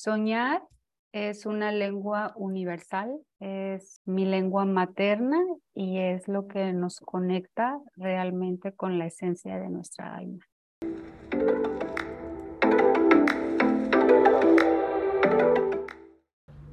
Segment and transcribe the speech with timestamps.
[0.00, 0.62] Soñar
[1.12, 5.40] es una lengua universal, es mi lengua materna
[5.74, 10.38] y es lo que nos conecta realmente con la esencia de nuestra alma.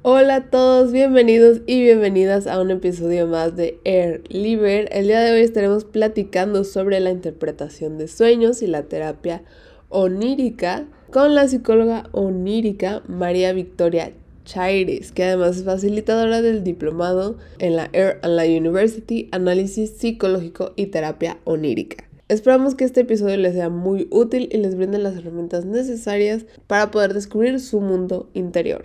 [0.02, 4.88] Hola a todos, bienvenidos y bienvenidas a un episodio más de Air Liber.
[4.92, 9.42] El día de hoy estaremos platicando sobre la interpretación de sueños y la terapia
[9.88, 10.86] onírica
[11.16, 14.12] con la psicóloga onírica María Victoria
[14.44, 20.88] Chaires, que además es facilitadora del diplomado en la Air Light University Análisis Psicológico y
[20.88, 22.06] Terapia Onírica.
[22.28, 26.90] Esperamos que este episodio les sea muy útil y les brinde las herramientas necesarias para
[26.90, 28.84] poder descubrir su mundo interior.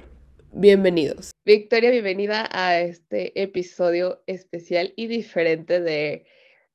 [0.53, 1.31] Bienvenidos.
[1.43, 6.25] Victoria, bienvenida a este episodio especial y diferente de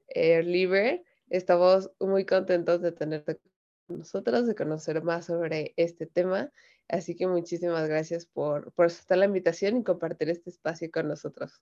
[0.08, 1.04] Air Libre.
[1.30, 3.38] Estamos muy contentos de tenerte
[3.88, 6.50] nosotros, de conocer más sobre este tema.
[6.88, 11.60] Así que muchísimas gracias por, por aceptar la invitación y compartir este espacio con nosotros.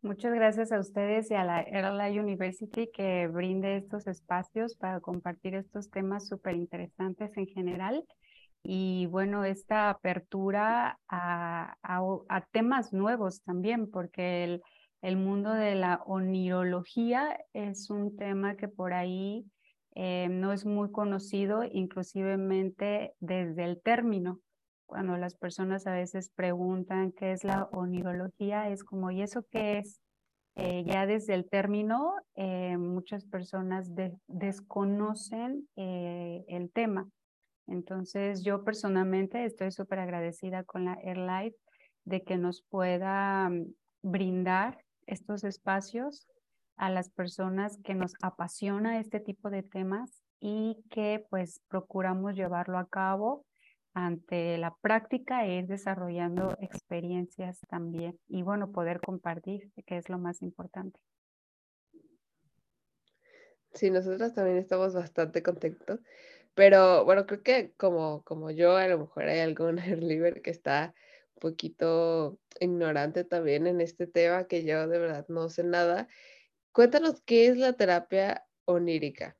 [0.00, 5.56] Muchas gracias a ustedes y a la Airline University que brinde estos espacios para compartir
[5.56, 8.04] estos temas súper interesantes en general
[8.62, 11.74] y bueno, esta apertura a,
[12.52, 14.62] temas nuevos también, porque el,
[15.02, 19.44] el, mundo de la onirología es un tema que por ahí
[20.00, 24.38] eh, no es muy conocido, inclusivemente desde el término.
[24.86, 29.78] Cuando las personas a veces preguntan qué es la onirología, es como, ¿y eso qué
[29.78, 30.00] es?
[30.54, 33.90] Eh, ya desde el término, eh, muchas personas
[34.28, 37.08] desconocen el tema.
[37.66, 41.56] Entonces, yo personalmente estoy súper agradecida con la AirLife
[42.04, 43.66] de que nos pueda mm,
[44.02, 46.28] brindar estos espacios
[46.78, 52.78] a las personas que nos apasiona este tipo de temas y que pues procuramos llevarlo
[52.78, 53.44] a cabo
[53.94, 60.18] ante la práctica e ir desarrollando experiencias también y bueno, poder compartir, que es lo
[60.18, 61.00] más importante.
[63.74, 66.00] Sí, nosotros también estamos bastante contentos
[66.58, 70.92] pero bueno, creo que como, como yo, a lo mejor hay algún libre que está
[71.36, 76.08] un poquito ignorante también en este tema, que yo de verdad no sé nada.
[76.78, 79.36] Cuéntanos qué es la terapia onírica.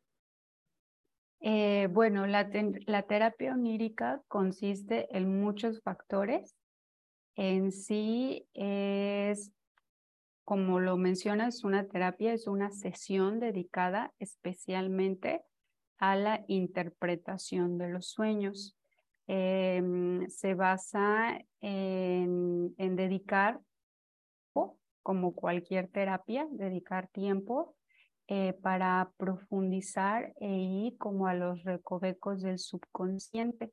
[1.38, 6.56] Eh, bueno, la, terapia onírica consiste en muchos factores.
[7.36, 9.52] En sí es,
[10.42, 15.44] como lo mencionas, una terapia, es una sesión dedicada especialmente
[15.98, 18.76] a la interpretación de los sueños.
[19.28, 23.60] Em, se basa en, dedicar,
[25.02, 27.74] como cualquier terapia, dedicar tiempo
[28.26, 33.70] eh, para profundizar e ir como a los recovecos del subconsciente.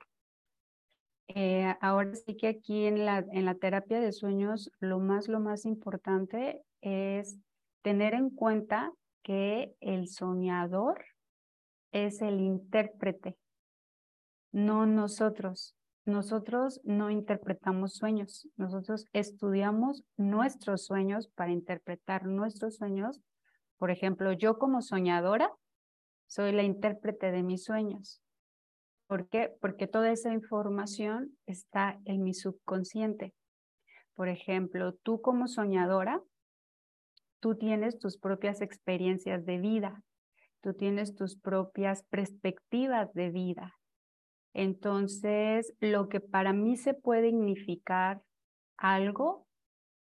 [1.28, 5.40] Eh, ahora sí que aquí en la, en la terapia de sueños lo más, lo
[5.40, 7.38] más importante es
[7.82, 8.94] tener en cuenta
[9.24, 11.04] que el soñador
[11.92, 13.38] es el intérprete,
[14.52, 15.76] no nosotros.
[16.06, 23.22] Nosotros no interpretamos sueños, nosotros estudiamos nuestros sueños para interpretar nuestros sueños.
[23.78, 25.52] Por ejemplo, yo como soñadora
[26.28, 28.22] soy la intérprete de mis sueños.
[29.08, 29.56] ¿Por qué?
[29.60, 33.34] Porque toda esa información está en mi subconsciente.
[34.14, 36.22] Por ejemplo, tú como soñadora,
[37.40, 40.04] tú tienes tus propias experiencias de vida,
[40.62, 43.76] tú tienes tus propias perspectivas de vida.
[44.56, 48.22] Entonces, lo que para mí se puede significar
[48.78, 49.46] algo,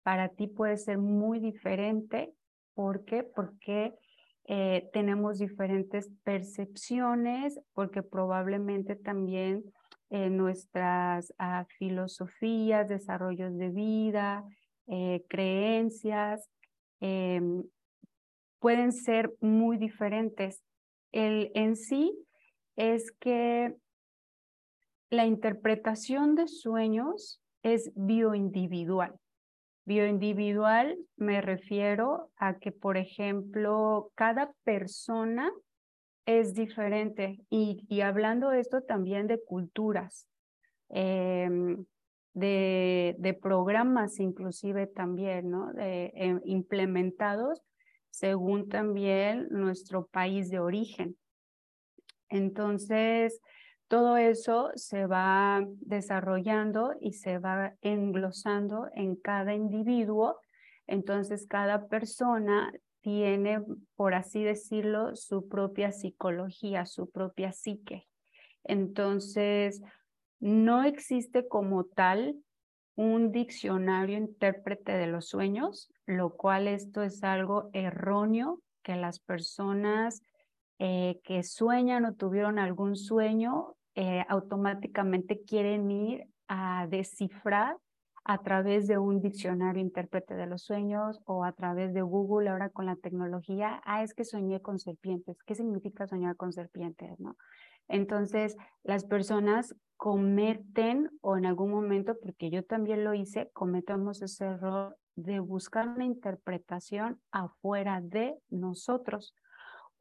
[0.02, 2.34] para ti puede ser muy diferente.
[2.74, 3.22] ¿Por qué?
[3.22, 3.94] Porque
[4.44, 9.64] eh, tenemos diferentes percepciones, porque probablemente también
[10.10, 14.44] eh, nuestras ah, filosofías, desarrollos de vida,
[14.86, 16.50] eh, creencias,
[17.00, 17.62] em,
[18.58, 20.62] pueden ser muy diferentes.
[21.10, 22.14] El en sí
[22.76, 23.74] es que
[25.12, 29.14] la interpretación de sueños es bioindividual.
[29.84, 35.52] Bioindividual me refiero a que, por ejemplo, cada persona
[36.25, 40.28] es diferente y, y hablando esto también de culturas,
[40.88, 41.84] em,
[42.32, 45.75] de, programas inclusive también, ¿no?
[45.75, 47.60] De, em, implementados
[48.08, 51.19] según también nuestro país de origen.
[52.31, 53.42] Entonces,
[53.92, 60.40] todo eso se va desarrollando y se va englosando en cada individuo.
[60.86, 62.72] Entonces, cada persona
[63.02, 63.62] tiene,
[63.94, 68.08] por así decirlo, su propia psicología, su propia psique.
[68.64, 69.82] Entonces,
[70.40, 72.34] No existe como tal
[72.96, 80.22] un diccionario intérprete de los sueños, lo cual esto es algo erróneo que las personas
[80.78, 87.76] eh, que sueñan o tuvieron algún sueño eh, automáticamente quieren ir a descifrar
[88.24, 92.70] a través de un diccionario intérprete de los sueños o a través de Google ahora
[92.70, 95.42] con la tecnología, ah, es que soñé con serpientes.
[95.44, 97.18] ¿Qué significa soñar con serpientes?
[97.18, 97.36] ¿no?
[97.88, 104.46] Entonces, las personas cometen o en algún momento, porque yo también lo hice, cometemos ese
[104.46, 109.34] error de buscar una interpretación afuera de nosotros,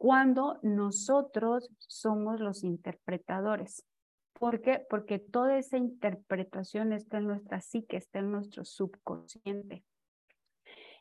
[0.01, 3.86] cuando nosotros somos los interpretadores.
[4.33, 4.83] ¿Por qué?
[4.89, 9.86] Porque toda esa interpretación está en nuestra psique, está en nuestro subconsciente.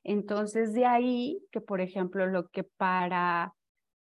[0.04, 3.54] Entonces, de ahí que, por ejemplo, lo que para,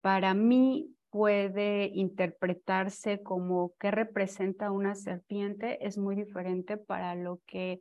[0.02, 7.80] para mí puede interpretarse como qué representa una serpiente es muy diferente para lo que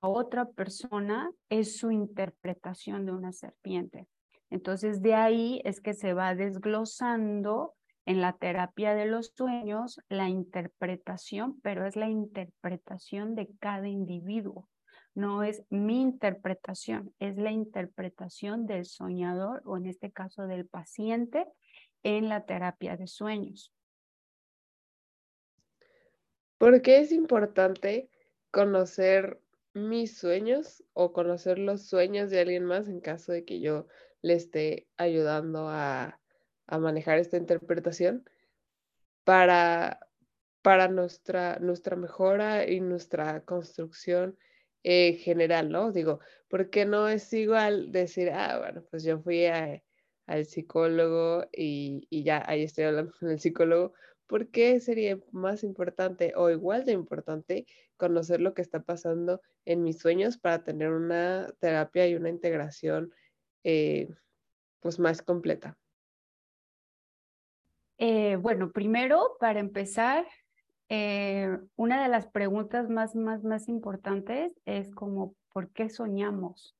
[0.00, 4.06] a otra persona es su interpretación de una serpiente.
[4.50, 7.74] Entonces, de ahí es que se va desglosando
[8.06, 14.68] en la terapia de los sueños la interpretación, pero es la interpretación de cada individuo.
[15.14, 21.46] No es mi interpretación, es la interpretación del soñador o en este caso del paciente
[22.02, 23.72] en la terapia de sueños.
[26.58, 28.08] ¿Por qué es importante
[28.50, 29.40] conocer
[29.74, 33.86] mis sueños o conocer los sueños de alguien más en caso de que yo
[34.26, 36.20] le esté ayudando a
[36.66, 38.28] a manejar esta interpretación
[39.24, 40.00] para,
[40.62, 44.36] para nuestra, nuestra mejora y nuestra construcción
[44.82, 45.92] eh, general, ¿no?
[45.92, 52.24] Digo, porque no es igual decir, ah, bueno, pues yo fui al psicólogo y, y,
[52.24, 53.94] ya ahí estoy hablando con el psicólogo,
[54.26, 59.82] ¿por qué sería más importante o igual de importante conocer lo que está pasando en
[59.82, 63.12] mis sueños para tener una terapia y una integración
[63.68, 64.08] eh,
[64.78, 65.76] pues más completa?
[67.98, 70.24] Eh, bueno, primero, para empezar,
[70.88, 76.76] eh, una de las preguntas más, más, más importantes es como, ¿por qué soñamos?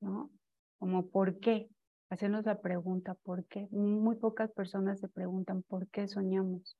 [0.00, 0.32] ¿No?
[0.80, 1.68] Como, ¿por qué?
[2.10, 3.68] Hacernos la pregunta, ¿por qué?
[3.70, 6.76] Muy pocas personas se preguntan, ¿por qué soñamos?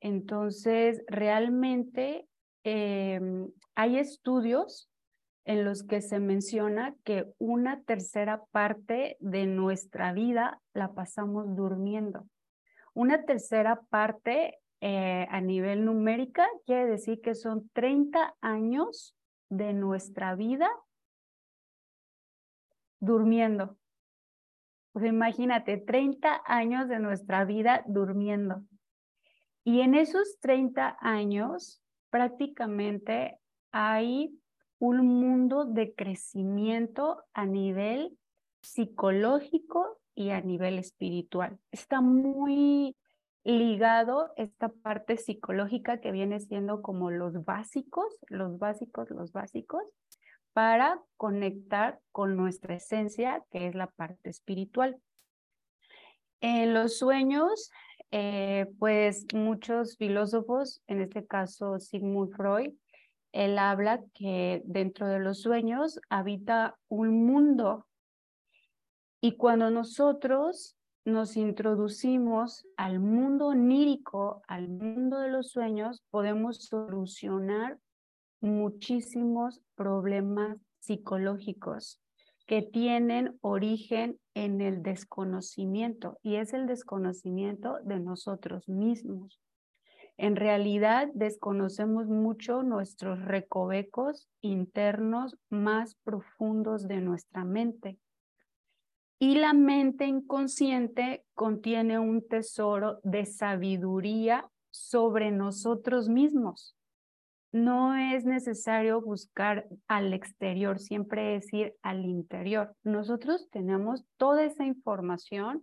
[0.00, 2.28] Entonces, realmente
[2.64, 4.89] hay estudios
[5.44, 12.26] en los que se menciona que una tercera parte de nuestra vida la pasamos durmiendo.
[12.94, 19.14] Una tercera parte eh, a nivel numérica quiere decir que son 30 años
[19.48, 20.68] de nuestra vida
[23.00, 23.76] durmiendo.
[24.94, 28.62] Imagínate, 30 años de nuestra vida durmiendo.
[29.64, 33.38] Y en esos 30 años prácticamente
[33.70, 34.39] hay
[34.80, 38.18] un mundo de crecimiento a nivel
[38.62, 41.58] psicológico y a nivel espiritual.
[41.70, 42.96] Está muy
[43.44, 49.82] ligado esta parte psicológica que viene siendo como los básicos, los básicos, los básicos,
[50.54, 54.98] para conectar con nuestra esencia, que es la parte espiritual.
[56.40, 57.70] En los sueños,
[58.10, 62.72] eh, pues muchos filósofos, en este caso Sigmund Freud,
[63.32, 67.86] él habla que dentro de los sueños habita un mundo
[69.20, 77.78] y cuando nosotros nos introducimos al mundo onírico, al mundo de los sueños, podemos solucionar
[78.40, 82.00] muchísimos problemas psicológicos
[82.46, 89.38] que tienen origen en el desconocimiento y es el desconocimiento de nosotros mismos.
[90.22, 97.98] En realidad desconocemos mucho nuestros recovecos internos más profundos de nuestra mente
[99.18, 106.76] y la mente inconsciente contiene un tesoro de sabiduría sobre nosotros mismos.
[107.50, 112.76] No es necesario buscar al exterior, siempre es ir al interior.
[112.84, 115.62] Nosotros tenemos toda esa información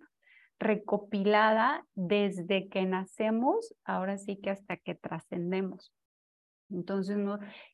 [0.60, 5.94] recopilada desde que nacemos, ahora sí que hasta que trascendemos.
[6.70, 7.18] Entonces,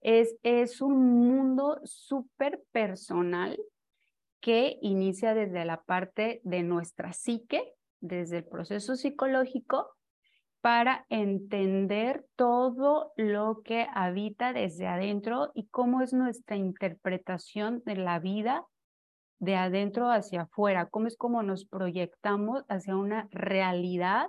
[0.01, 0.97] es, es un
[1.27, 3.57] mundo súper personal
[4.39, 9.95] que inicia desde la parte de nuestra psique, desde el proceso psicológico,
[10.61, 18.19] para entender todo lo que habita desde adentro y cómo es nuestra interpretación de la
[18.19, 18.65] vida
[19.43, 24.27] de adentro hacia afuera, cómo es como nos proyectamos hacia una realidad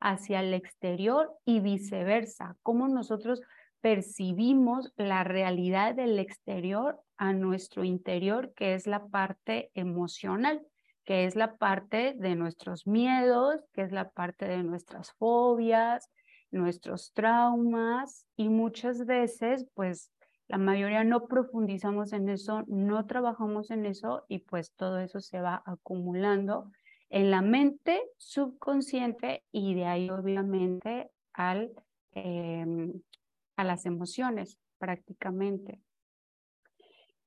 [0.00, 3.40] hacia el exterior y viceversa, cómo nosotros
[3.80, 10.60] percibimos la realidad del exterior a nuestro interior, que es la parte emocional,
[11.04, 16.10] que es la parte de nuestros miedos, que es la parte de nuestras fobias,
[16.50, 20.10] nuestros traumas y muchas veces pues
[20.48, 25.40] la mayoría no profundizamos en eso, no trabajamos en eso y pues todo eso se
[25.40, 26.70] va acumulando
[27.08, 31.72] en la mente subconsciente y de ahí obviamente al,
[32.12, 32.92] em,
[33.56, 35.80] a las emociones prácticamente.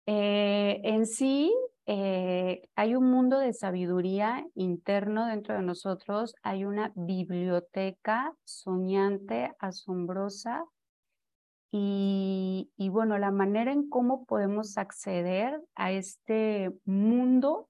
[0.06, 1.54] Eh, en sí,
[1.86, 10.66] eh, hay un mundo de sabiduría interno dentro de nosotros, hay una biblioteca soñante, asombrosa,
[11.72, 17.70] y, y, bueno, la manera en cómo podemos acceder a este mundo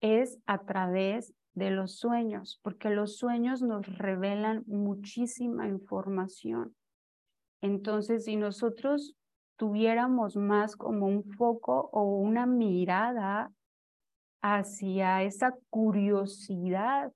[0.00, 6.74] es a través de los sueños, porque los sueños nos revelan muchísima información.
[7.60, 9.16] Entonces, si nosotros
[9.56, 13.52] tuviéramos más como un foco o una mirada
[14.42, 17.12] hacia esa curiosidad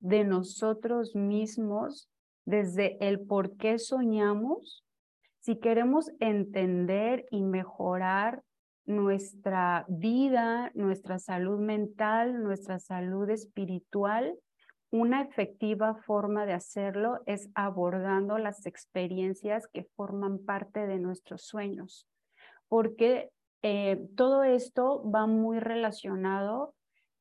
[0.00, 2.10] de nosotros mismos
[2.44, 4.84] desde el por qué soñamos,
[5.48, 8.42] si queremos entender y mejorar
[8.84, 14.38] nuestra vida, nuestra salud mental, nuestra salud espiritual,
[14.90, 22.06] una efectiva forma de hacerlo es abordando las experiencias que forman parte de nuestros sueños,
[22.68, 23.30] porque
[23.62, 26.74] eh, todo esto va muy relacionado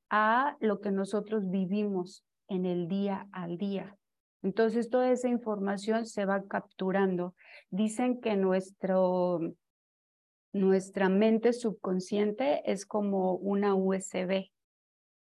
[0.10, 3.96] a lo que nosotros vivimos en el día al día.
[4.48, 7.36] Entonces, toda esa información se va capturando.
[7.70, 9.42] Dicen que nuestro,
[10.54, 14.50] nuestra mente subconsciente es como una USB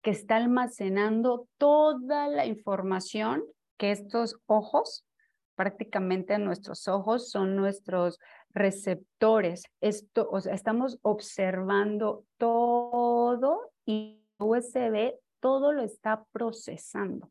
[0.03, 3.43] que está almacenando toda la información
[3.79, 5.07] que estos ojos,
[5.55, 8.19] prácticamente nuestros ojos son nuestros
[8.51, 9.63] receptores.
[9.81, 17.31] Esto, o sea, estamos observando todo y USB todo lo está procesando.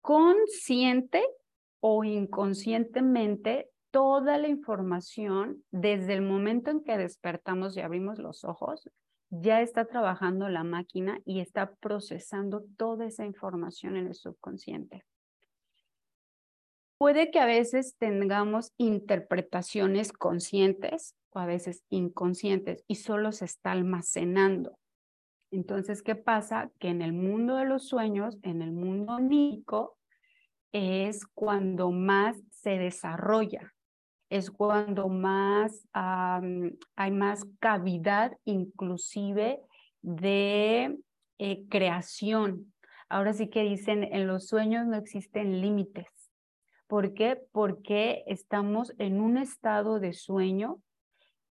[0.00, 1.22] Consciente
[1.80, 8.88] o inconscientemente, toda la información desde el momento en que despertamos y abrimos los ojos
[9.30, 15.04] ya está trabajando la máquina y está procesando toda esa información en el subconsciente.
[16.98, 23.70] Puede que a veces tengamos interpretaciones conscientes o a veces inconscientes y solo se está
[23.70, 24.76] almacenando.
[25.50, 26.70] Entonces, ¿qué pasa?
[26.78, 29.96] Que en el mundo de los sueños, en el mundo onírico,
[30.72, 33.72] es cuando más se desarrolla
[34.30, 39.60] es cuando más hay más cavidad inclusive
[40.02, 40.96] de
[41.38, 42.72] eh, creación.
[43.08, 46.06] Ahora sí que dicen, en los sueños no existen límites.
[46.86, 47.40] ¿Por qué?
[47.50, 50.80] Porque estamos en un estado de sueño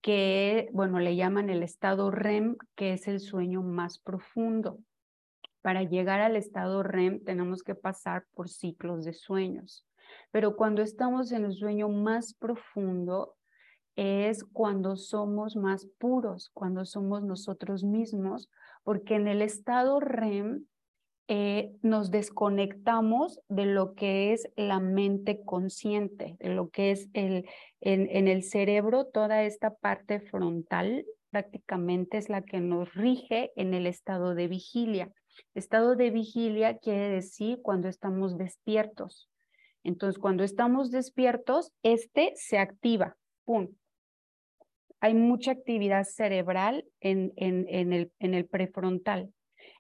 [0.06, 4.78] que, bueno, le llaman el estado REM, que es el sueño más profundo.
[5.64, 9.84] Para llegar al estado REM tenemos que pasar por ciclos de sueños.
[10.30, 13.34] Pero cuando estamos en el sueño más profundo,
[13.96, 18.52] es cuando somos más puros, cuando somos nosotros mismos,
[18.84, 20.68] porque en el estado REM
[21.27, 27.46] eh, nos desconectamos de lo que es la mente consciente, de lo que es el,
[27.82, 33.74] en, en el cerebro, toda esta parte frontal prácticamente es la que nos rige en
[33.74, 35.12] el estado de vigilia.
[35.53, 39.29] Estado de vigilia quiere decir cuando estamos despiertos.
[39.84, 43.17] Entonces, cuando estamos despiertos, este se activa.
[43.44, 43.70] ¡Pum!
[45.00, 49.32] Hay mucha actividad cerebral en, en, en, el, en el prefrontal.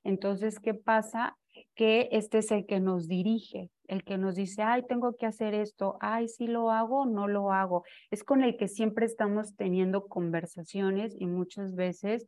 [0.05, 1.35] Entonces, ¿qué pasa?
[1.73, 5.53] Que este es el que nos dirige, el que nos dice, ay, tengo que hacer
[5.55, 7.83] esto, ay, sí lo hago, no lo hago.
[8.11, 12.25] Es con el que siempre estamos teniendo conversaciones y muchas veces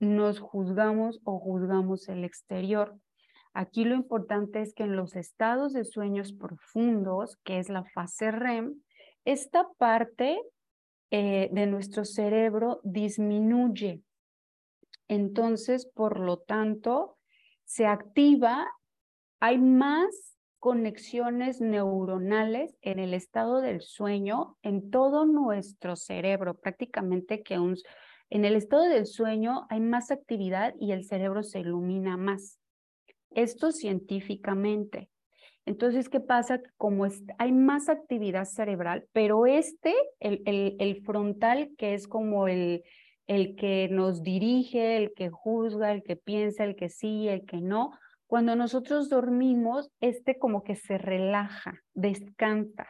[0.00, 2.98] nos juzgamos o juzgamos el exterior.
[3.52, 8.32] Aquí lo importante es que en los estados de sueños profundos, que es la fase
[8.32, 8.74] REM,
[9.24, 10.42] esta parte
[11.12, 14.02] eh, de nuestro cerebro disminuye.
[15.08, 17.18] Entonces, por lo tanto,
[17.64, 18.66] se activa,
[19.40, 27.58] hay más conexiones neuronales en el estado del sueño en todo nuestro cerebro, prácticamente que
[27.58, 27.76] un,
[28.30, 32.58] en el estado del sueño hay más actividad y el cerebro se ilumina más.
[33.30, 35.10] Esto científicamente.
[35.66, 36.60] Entonces, ¿qué pasa?
[36.76, 37.06] Como
[37.38, 40.42] hay más actividad cerebral, pero este, el,
[40.78, 42.84] el, frontal, que es como el,
[43.26, 47.60] el que nos dirige, el que juzga, el que piensa, el que sí, el que
[47.60, 47.92] no,
[48.26, 52.86] Cuando nosotros dormimos, este como que se relaja, descansa.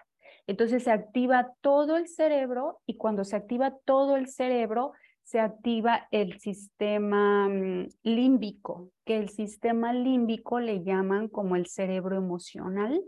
[0.47, 6.07] Entonces se activa todo el cerebro y cuando se activa todo el cerebro, se activa
[6.11, 13.03] el sistema mm, límbico, que el sistema límbico le llaman como el cerebro emocional.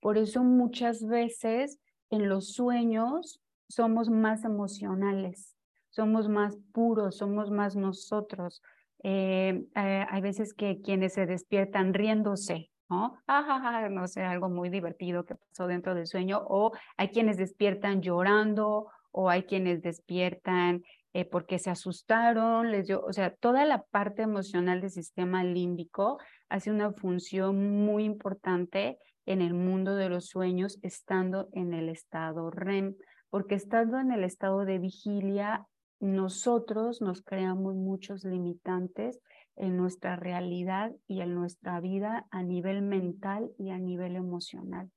[0.00, 5.56] Por eso muchas veces en los sueños somos más emocionales,
[5.92, 8.62] somos más puros, somos más nosotros.
[9.04, 13.18] Eh, eh, hay veces que quienes se despiertan riéndose, ¿no?
[13.90, 18.88] no sé, algo muy divertido que pasó dentro del sueño, o hay quienes despiertan llorando,
[19.12, 20.82] o hay quienes despiertan
[21.12, 26.18] eh, porque se asustaron, les dio, o sea, toda la parte emocional del sistema límbico
[26.48, 32.50] hace una función muy importante en el mundo de los sueños estando en el estado
[32.50, 32.96] REM,
[33.28, 35.66] porque estando en el estado de vigilia,
[36.02, 39.20] nosotros nos creamos muchos limitantes
[39.54, 44.90] en nuestra realidad y en nuestra vida a nivel mental y a nivel emocional.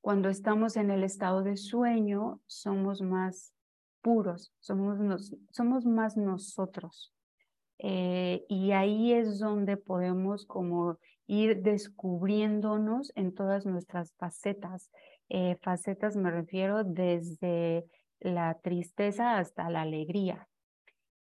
[0.00, 3.54] Cuando estamos en el estado de sueño, somos más
[4.02, 7.12] puros, somos, somos más nosotros.
[7.78, 10.96] Eh, y ahí es donde podemos como
[11.26, 14.92] ir descubriéndonos en todas nuestras facetas.
[15.28, 17.84] Eh, facetas me refiero desde
[18.22, 20.48] la tristeza hasta la alegría.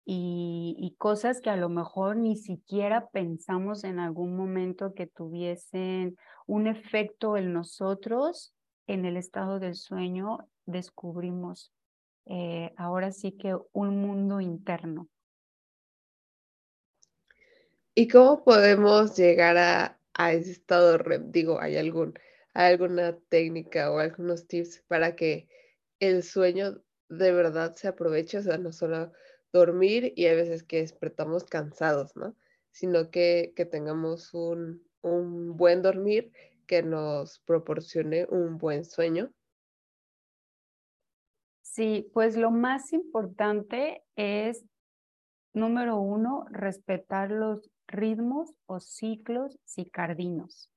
[0.08, 6.68] Y, cosas que a lo mejor ni siquiera pensamos en algún momento que tuviesen un
[6.68, 8.54] efecto en nosotros,
[8.86, 11.72] en el estado del sueño descubrimos
[12.26, 15.08] eh, ahora sí que un mundo interno.
[17.94, 20.98] ¿Y cómo podemos llegar a, a ese estado?
[21.24, 22.14] Digo, ¿hay algún,
[22.54, 25.48] alguna técnica o algunos tips para que
[25.98, 28.38] el sueño de verdad se aproveche?
[28.38, 29.12] O sea, no solo
[29.52, 32.36] dormir y hay veces que despertamos cansados, ¿no?
[32.70, 36.32] Sino que, que tengamos un, un buen dormir
[36.66, 39.32] que nos proporcione un buen sueño
[41.76, 44.64] Sí, pues lo más importante es,
[45.52, 50.72] número uno, respetar los ritmos o ciclos cicardinos.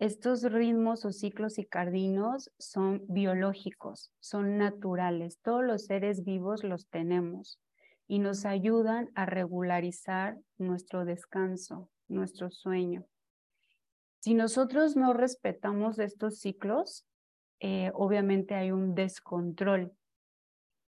[0.00, 5.38] Estos ritmos o ciclos cicardinos son biológicos, son naturales.
[5.42, 7.60] Todos los seres vivos los tenemos
[8.08, 13.04] y nos ayudan a regularizar nuestro descanso, nuestro sueño.
[14.20, 17.04] Si nosotros no respetamos estos ciclos,
[17.60, 19.92] eh, obviamente hay un descontrol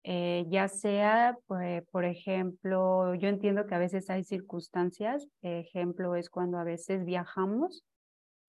[0.09, 6.31] eh, ya sea, pues, por ejemplo, yo entiendo que a veces hay circunstancias, ejemplo es
[6.31, 7.85] cuando a veces viajamos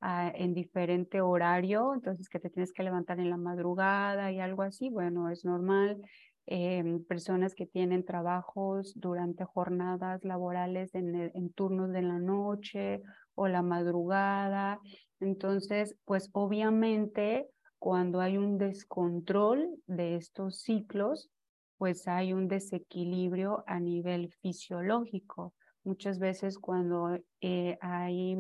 [0.02, 4.90] en diferente horario, entonces que te tienes que levantar en la madrugada y algo así,
[4.90, 6.02] bueno, es normal.
[6.50, 13.02] Em, personas que tienen trabajos durante jornadas laborales en, en turnos de la noche
[13.36, 14.80] o la madrugada.
[15.20, 21.30] Entonces, pues obviamente cuando hay un descontrol de estos ciclos,
[21.78, 25.54] pues hay un desequilibrio a nivel fisiológico.
[25.84, 28.36] Muchas veces cuando eh, hay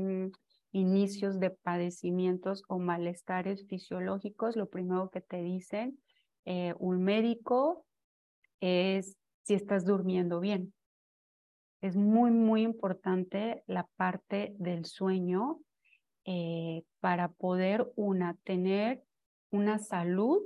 [0.71, 5.99] inicios de padecimientos o malestares fisiológicos, lo primero que te dicen
[6.45, 7.86] eh, un médico
[8.60, 10.73] es si estás durmiendo bien.
[11.82, 15.60] Es muy, muy importante la parte del sueño
[16.25, 19.03] eh, para poder una, tener
[19.51, 20.41] una salud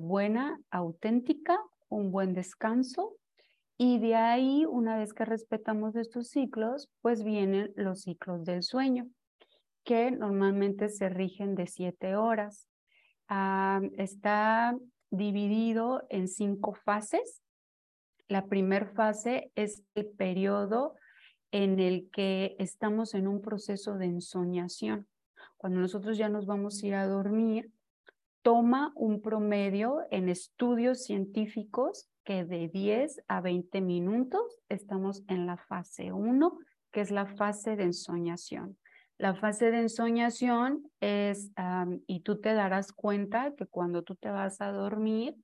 [0.00, 3.16] buena, auténtica un buen descanso
[3.76, 9.08] y de ahí, una vez que respetamos estos ciclos, pues vienen los ciclos del sueño,
[9.84, 12.68] que normalmente se rigen de siete horas.
[13.28, 14.76] Ah, está
[15.10, 17.42] dividido en cinco fases.
[18.28, 20.94] La primera fase es el periodo
[21.52, 25.06] en el que estamos en un proceso de ensoñación.
[25.56, 27.70] Cuando nosotros ya nos vamos a ir a dormir,
[28.42, 35.56] toma un promedio en estudios científicos que de 10 a 20 minutos estamos en la
[35.56, 36.58] fase 1,
[36.90, 38.76] que es la fase de ensoñación.
[39.24, 41.50] La fase de ensoñación es,
[42.06, 45.34] y tú te darás cuenta que cuando tú te vas a dormir,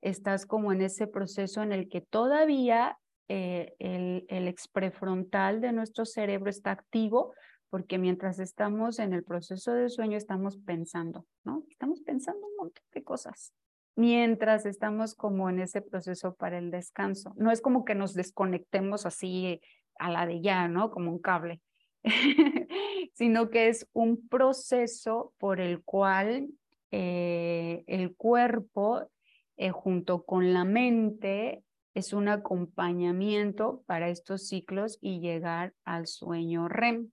[0.00, 6.06] estás como en ese proceso en el que todavía eh, el, el exprefrontal de nuestro
[6.06, 7.32] cerebro está activo,
[7.68, 11.62] porque mientras estamos en el proceso de sueño estamos pensando, ¿no?
[11.70, 13.54] Estamos pensando un montón de cosas,
[13.94, 17.32] mientras estamos como en ese proceso para el descanso.
[17.36, 19.60] No es como que nos desconectemos así
[20.00, 20.90] a la de ya, ¿no?
[20.90, 21.60] Como un cable,
[23.14, 26.48] sino que es un proceso por el cual
[26.90, 29.10] eh, el cuerpo
[29.56, 31.62] eh, junto con la mente
[31.94, 37.10] es un acompañamiento para estos ciclos y llegar al sueño REM.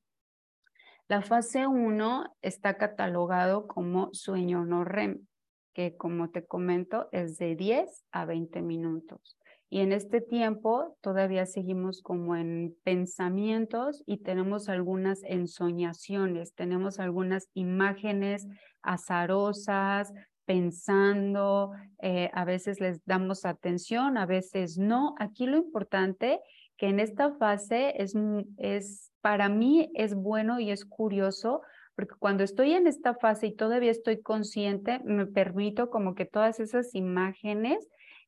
[1.08, 5.26] La fase 1 está catalogado como sueño no REM,
[5.74, 9.38] que como te comento es de 10 a 20 minutos.
[9.70, 17.50] Y en este tiempo todavía seguimos como en pensamientos y tenemos algunas ensoñaciones, tenemos algunas
[17.54, 18.48] imágenes
[18.82, 20.14] azarosas,
[20.46, 25.14] pensando, eh, a veces les damos atención, a veces no.
[25.20, 26.40] Aquí lo importante
[26.78, 28.14] que en esta fase es,
[28.58, 31.62] es, para mí es bueno y es curioso,
[31.96, 36.62] porque cuando estoy en esta fase y todavía estoy consciente, me permito como que todas
[36.62, 37.86] esas imágenes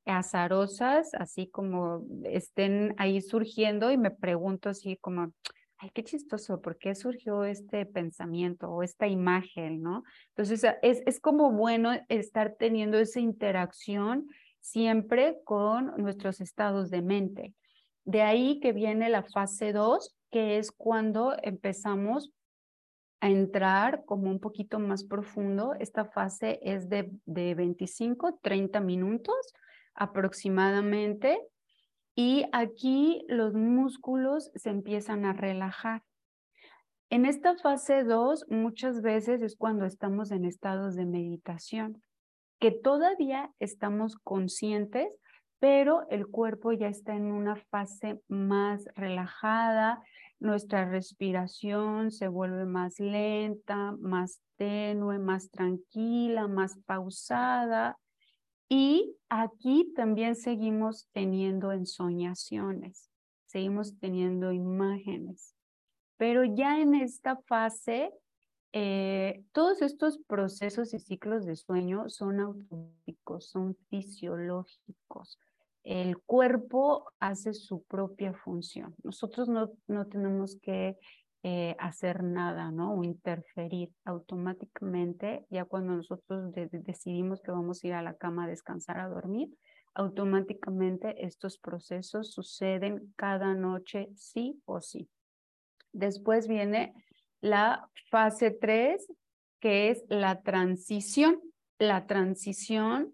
[0.09, 5.33] azarosas, así como estén ahí surgiendo y me pregunto así como,
[5.77, 10.03] ay, qué chistoso, ¿por qué surgió este pensamiento o esta imagen, no?
[10.29, 14.27] Entonces, es, es como bueno estar teniendo esa interacción
[14.59, 17.53] siempre con nuestros estados de mente.
[18.03, 22.33] De ahí que viene la fase 2, que es cuando empezamos
[23.21, 25.75] a entrar como un poquito más profundo.
[25.79, 29.35] Esta fase es de, de 25, 30 minutos
[29.93, 31.39] aproximadamente.
[32.15, 36.03] Y aquí los músculos se empiezan a relajar.
[37.09, 42.03] En esta fase 2 muchas veces es cuando estamos en estados de meditación,
[42.59, 45.07] que todavía estamos conscientes,
[45.59, 50.03] pero el cuerpo ya está en una fase más relajada,
[50.39, 57.97] nuestra respiración se vuelve más lenta, más tenue, más tranquila, más pausada
[58.69, 63.09] y aquí también seguimos teniendo ensoñaciones,
[63.47, 65.55] seguimos teniendo imágenes.
[66.17, 68.13] Pero ya en esta fase,
[68.71, 75.39] eh, todos estos procesos y ciclos de sueño son automáticos, son fisiológicos.
[75.83, 78.93] El cuerpo hace su propia función.
[79.01, 80.97] Nosotros no, no tenemos que
[81.43, 82.95] eh, hacer nada, ¿no?
[82.95, 88.47] O interferir automáticamente, ya cuando nosotros decidimos que vamos a ir a la cama a
[88.47, 89.49] descansar, a dormir,
[89.93, 95.09] automáticamente estos procesos suceden cada noche sí o sí.
[95.91, 96.93] Después viene
[97.41, 99.07] la fase 3,
[99.59, 101.39] que es la transición.
[101.77, 103.13] La transición,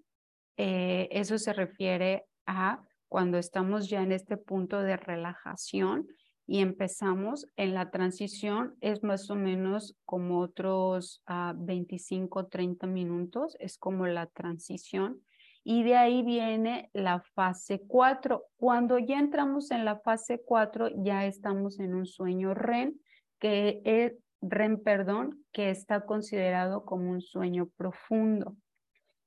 [0.58, 6.08] eh, eso se refiere a cuando estamos ya en este punto de relajación,
[6.48, 11.24] y empezamos en la transición, es más o menos como otros
[11.56, 15.22] 25, 30 minutos, es como la transición.
[15.64, 18.44] Y de ahí viene la fase 4.
[18.58, 22.94] Cuando ya entramos en la fase 4, ya estamos en un sueño REM,
[23.40, 28.56] que es REM, perdón, que está considerado como un sueño profundo.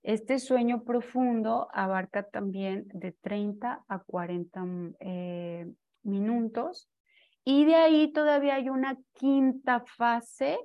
[0.04, 4.64] Este sueño profundo abarca también de 30 a 40
[5.00, 5.66] eh,
[6.04, 6.88] minutos
[7.50, 10.58] y de ahí todavía hay una quinta fase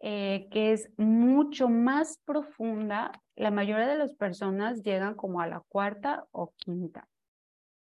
[0.00, 3.12] eh, que es mucho más profunda.
[3.34, 7.08] La mayoría de las personas llegan como a la cuarta o quinta.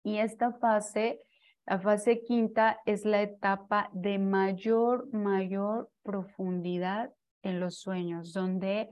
[0.04, 1.18] Y esta fase,
[1.66, 7.12] la fase quinta, es la etapa de mayor, mayor profundidad
[7.42, 8.92] en los sueños, donde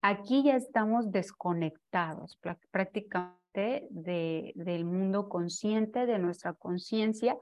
[0.00, 2.38] aquí ya estamos desconectados
[2.70, 7.36] prácticamente de, del mundo consciente, de nuestra conciencia,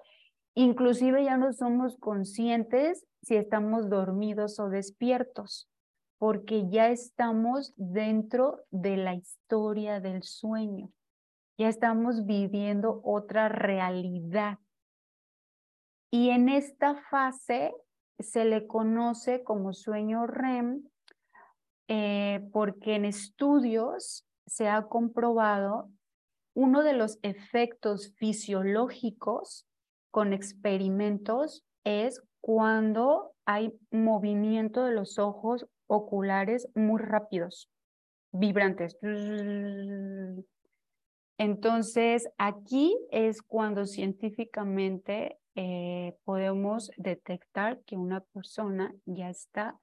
[0.58, 5.70] Inclusive ya no somos conscientes si estamos dormidos o despiertos,
[6.18, 10.90] porque ya estamos dentro de la historia del sueño.
[11.58, 14.58] Ya estamos viviendo otra realidad.
[16.10, 17.72] Y en esta fase
[18.18, 20.82] se le conoce como sueño REM
[21.86, 25.88] eh, porque en estudios se ha comprobado
[26.54, 29.67] uno de los efectos fisiológicos
[30.10, 37.70] con experimentos es cuando hay movimiento de los ojos oculares muy rápidos,
[38.32, 38.96] vibrantes.
[41.38, 49.78] Entonces, aquí es cuando científicamente eh, podemos detectar que una persona ya está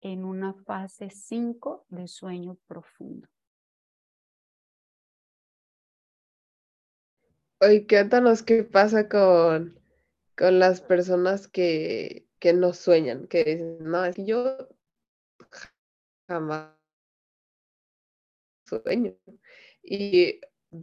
[0.00, 3.28] en una fase 5 de sueño profundo.
[7.60, 9.80] Oye, cuéntanos qué pasa con,
[10.36, 14.56] con las personas que, que no sueñan, que dicen, no, es que yo
[16.28, 16.72] jamás
[18.66, 19.16] sueño.
[19.82, 20.40] Y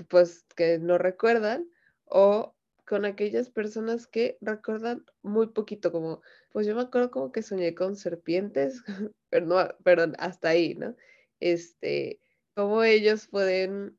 [0.09, 1.69] pues que no recuerdan,
[2.05, 7.41] o con aquellas personas que recuerdan muy poquito, como, pues yo me acuerdo como que
[7.41, 8.83] soñé con serpientes,
[9.29, 10.95] pero no, pero hasta ahí, ¿no?
[11.39, 12.19] Este,
[12.53, 13.97] cómo ellos pueden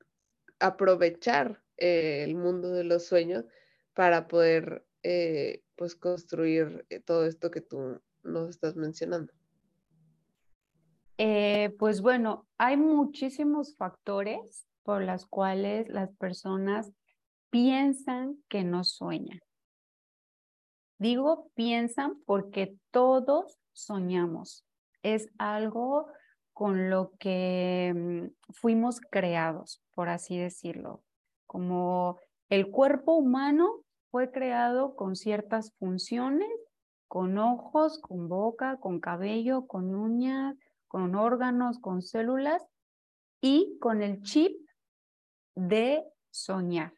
[0.61, 3.45] aprovechar eh, el mundo de los sueños
[3.95, 9.33] para poder eh, pues construir eh, todo esto que tú nos estás mencionando?
[11.79, 16.93] Pues bueno, hay muchísimos factores por los cuales las personas
[17.51, 19.41] piensan que no sueñan.
[20.99, 24.65] Digo piensan porque todos soñamos.
[25.03, 26.09] Es algo
[26.53, 31.03] con lo que mm, fuimos creados, por así decirlo.
[31.47, 36.51] Como el cuerpo humano fue creado con ciertas funciones,
[37.09, 40.57] con ojos, con boca, con cabello, con uñas,
[40.89, 42.65] con órganos, con células
[43.41, 44.57] y con el chip
[45.55, 46.95] de soñar.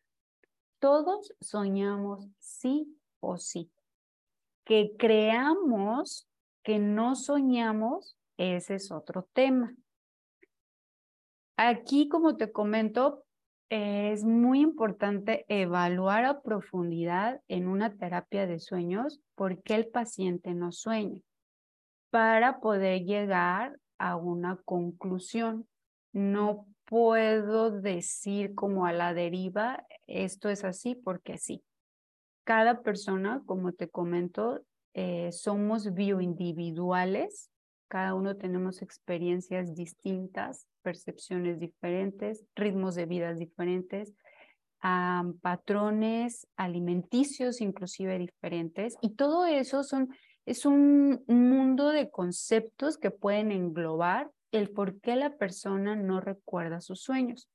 [0.79, 3.71] Todos soñamos sí o sí.
[4.65, 6.29] Que creamos
[6.63, 9.75] que no soñamos, ese es otro tema.
[11.57, 13.25] Aquí, como te comento,
[13.71, 20.55] es muy importante evaluar a profundidad en una terapia de sueños por qué el paciente
[20.55, 21.21] no sueña
[22.11, 25.69] para poder llegar a una conclusión.
[26.13, 31.63] No puedo decir como a la deriva, esto es así porque sí.
[32.45, 34.63] Cada persona, como te comento,
[34.95, 37.51] eh, somos bioindividuales,
[37.89, 44.15] cada uno tenemos experiencias distintas, percepciones diferentes, ritmos de vida diferentes,
[45.41, 50.09] patrones alimenticios inclusive diferentes y todo eso son
[50.47, 56.81] es un mundo de conceptos que pueden englobar el por qué la persona no recuerda
[56.81, 57.51] sus sueños.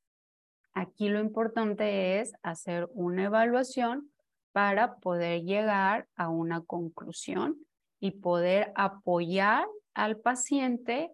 [0.74, 4.12] Aquí lo importante es hacer una evaluación
[4.52, 7.58] para poder llegar a una conclusión
[8.00, 11.12] y poder apoyar al paciente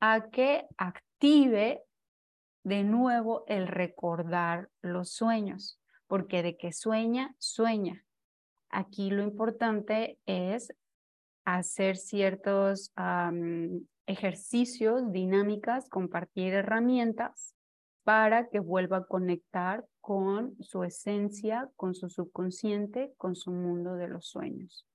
[0.00, 1.82] a que active
[2.64, 8.04] de nuevo el recordar los sueños, porque de que sueña, sueña.
[8.70, 10.74] Aquí lo importante es
[11.44, 12.92] hacer ciertos
[14.06, 17.54] ejercicios, dinámicas, compartir herramientas
[18.02, 24.08] para que vuelva a conectar con su esencia, con su subconsciente, con su mundo de
[24.08, 24.86] los sueños.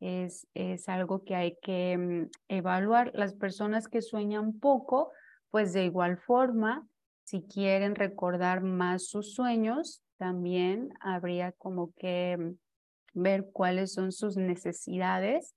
[0.00, 3.10] Es, es algo que hay que mm, evaluar.
[3.14, 5.12] Las personas que sueñan poco,
[5.50, 6.86] pues de igual forma,
[7.24, 14.36] si quieren recordar más sus sueños, también habría como que mm, ver cuáles son sus
[14.36, 15.54] necesidades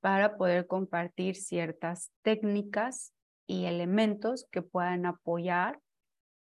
[0.00, 3.12] para poder compartir ciertas técnicas
[3.46, 5.80] y elementos que puedan apoyar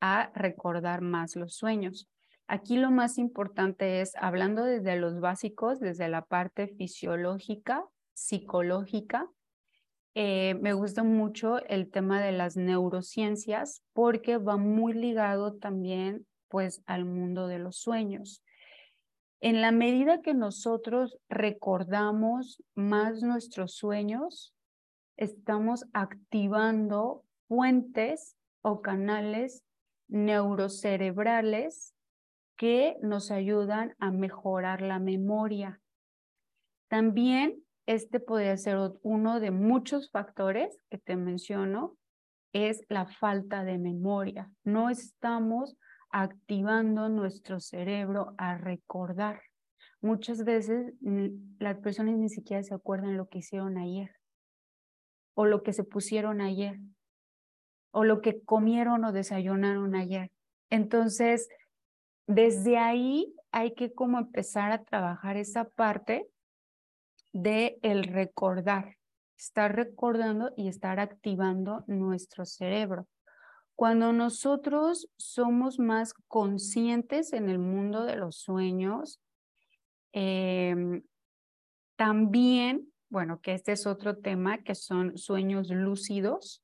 [0.01, 2.07] a recordar más los sueños.
[2.47, 9.29] Aquí lo más importante es, hablando desde los básicos, desde la parte fisiológica, psicológica,
[10.15, 16.81] eh, me gusta mucho el tema de las neurociencias porque va muy ligado también pues
[16.87, 18.41] al mundo de los sueños.
[19.41, 24.55] En la medida que nosotros recordamos más nuestros sueños,
[25.17, 29.63] estamos activando fuentes o canales
[30.07, 31.93] neurocerebrales
[32.57, 35.79] que nos ayudan a mejorar la memoria.
[36.89, 41.95] También este podría ser uno de muchos factores que te menciono,
[42.53, 44.51] es la falta de memoria.
[44.63, 45.77] No estamos
[46.11, 49.41] activando nuestro cerebro a recordar.
[50.01, 50.93] Muchas veces
[51.59, 54.11] las personas ni siquiera se acuerdan lo que hicieron ayer
[55.33, 56.79] o lo que se pusieron ayer
[57.91, 60.31] o lo que comieron o desayunaron ayer.
[60.69, 61.47] Entonces,
[62.27, 66.27] desde ahí hay que como empezar a trabajar esa parte
[67.31, 68.97] de el recordar,
[69.37, 73.07] estar recordando y estar activando nuestro cerebro.
[73.75, 79.21] Cuando nosotros somos más conscientes en el mundo de los sueños,
[80.11, 81.03] em,
[81.95, 86.63] también, bueno, que este es otro tema, que son sueños lúcidos.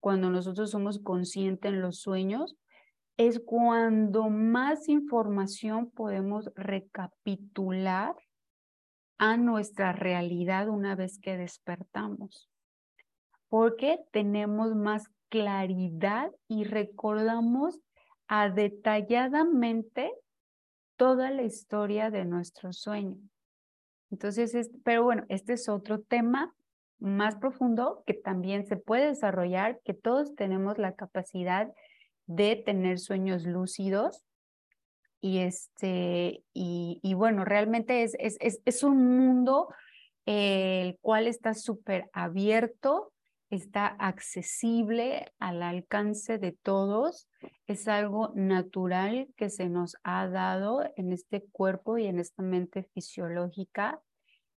[0.00, 2.56] Cuando nosotros somos conscientes en los sueños,
[3.18, 8.14] es cuando más información podemos recapitular
[9.18, 12.48] a nuestra realidad una vez que despertamos.
[13.48, 17.80] Porque tenemos más claridad y recordamos
[18.28, 20.12] a detalladamente
[20.96, 23.18] toda la historia de nuestro sueño.
[24.10, 26.54] Entonces, pero bueno, este es otro tema
[27.00, 31.72] más profundo que también se puede desarrollar, que todos tenemos la capacidad de
[32.28, 34.24] tener sueños lúcidos.
[35.20, 39.68] Y, este, y, bueno, realmente es, es, es, un mundo
[40.26, 43.12] el cual está súper abierto
[43.50, 47.28] está accesible al alcance de todos,
[47.66, 52.84] es algo natural que se nos ha dado en este cuerpo y en esta mente
[52.94, 54.00] fisiológica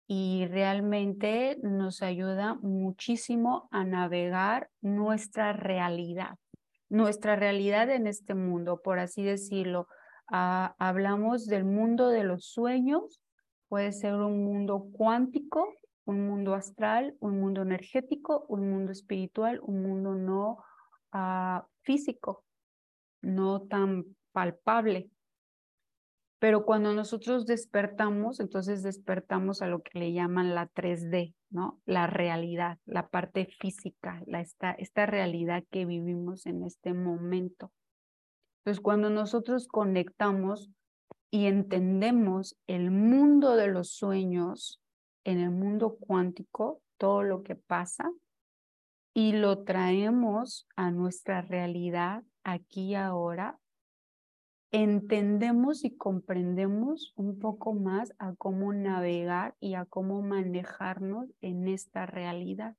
[0.07, 6.37] y realmente nos ayuda muchísimo a navegar nuestra realidad,
[6.89, 9.87] nuestra realidad en este mundo, por así decirlo.
[10.31, 13.21] Ah, hablamos del mundo de los sueños,
[13.67, 15.73] puede ser un mundo cuántico,
[16.05, 20.57] un mundo astral, un mundo energético, un mundo espiritual, un mundo no
[21.11, 22.43] ah, físico,
[23.21, 25.09] no tan palpable.
[26.39, 31.79] Pero cuando nosotros despertamos, entonces despertamos a lo que le llaman la 3D, ¿no?
[31.85, 37.71] La realidad, la parte física, la, esta, esta realidad que vivimos en este momento.
[38.59, 40.69] Entonces, cuando nosotros conectamos
[41.31, 44.81] y entendemos el mundo de los sueños
[45.23, 48.11] en el mundo cuántico, todo lo que pasa,
[49.13, 53.59] y lo traemos a nuestra realidad aquí y ahora,
[54.71, 62.05] entendemos y comprendemos un poco más a cómo navegar y a cómo manejarnos en esta
[62.05, 62.75] realidad.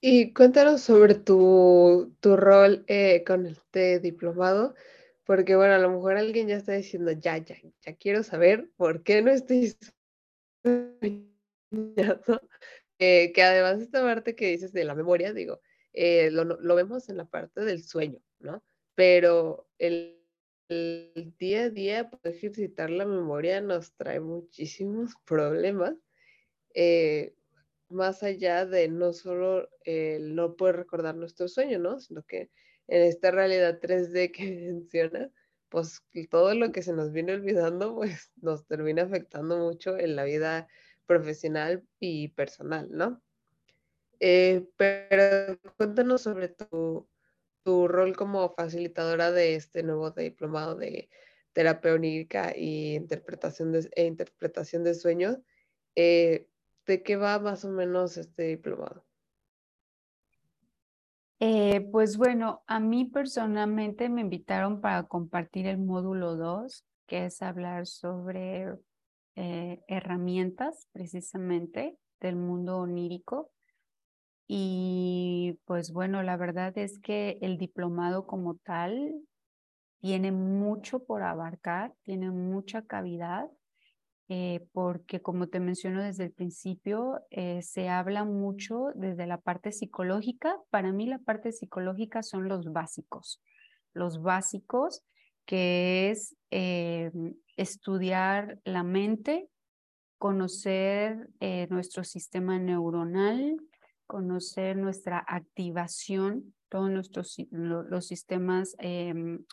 [0.00, 4.74] Y cuéntanos sobre tu, tu rol eh, con este diplomado,
[5.24, 9.02] porque bueno, a lo mejor alguien ya está diciendo, ya, ya, ya quiero saber por
[9.02, 9.76] qué no estoy
[12.98, 15.60] eh, que además esta parte que dices de la memoria, digo,
[15.92, 18.62] eh, lo, lo, vemos en la parte del sueño, ¿no?
[18.94, 20.20] Pero el,
[20.68, 25.94] el día a día, ejercitar la memoria nos trae muchísimos problemas,
[26.74, 27.34] eh,
[27.88, 31.98] más allá de no solo el no poder recordar nuestro sueño, ¿no?
[31.98, 32.50] Sino que
[32.88, 35.30] en esta realidad 3D que menciona,
[35.68, 40.24] pues todo lo que se nos viene olvidando, pues nos termina afectando mucho en la
[40.24, 40.68] vida
[41.06, 43.20] profesional y personal, ¿no?
[44.20, 47.08] Eh, pero cuéntanos sobre tu,
[47.62, 51.08] tu, rol como facilitadora de este nuevo diplomado de
[51.52, 55.38] terapia onírica y interpretación de, e interpretación de sueños.
[55.94, 56.48] Eh,
[56.86, 59.04] ¿De qué va más o menos este diplomado?
[61.38, 67.40] Eh, pues bueno, a mí personalmente me invitaron para compartir el módulo 2, que es
[67.42, 68.74] hablar sobre
[69.34, 73.50] herramientas precisamente del mundo onírico
[74.52, 79.14] y pues bueno, la verdad es que el diplomado como tal
[80.00, 83.44] tiene mucho por abarcar, tiene mucha cavidad,
[84.28, 89.70] eh, porque como te menciono desde el principio, eh, se habla mucho desde la parte
[89.70, 90.56] psicológica.
[90.70, 93.40] Para mí la parte psicológica son los básicos,
[93.94, 95.04] los básicos
[95.46, 97.12] que es eh,
[97.56, 99.48] estudiar la mente,
[100.18, 101.28] conocer
[101.70, 103.56] nuestro sistema neuronal,
[104.10, 109.44] conocer nuestra activación, todos nuestros los sistemas em,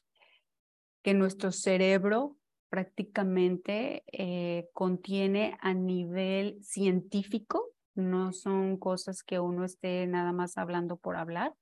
[1.04, 2.38] que nuestro cerebro
[2.70, 10.98] prácticamente eh, contiene a nivel científico, no son cosas que uno esté nada más hablando
[10.98, 11.54] por hablar,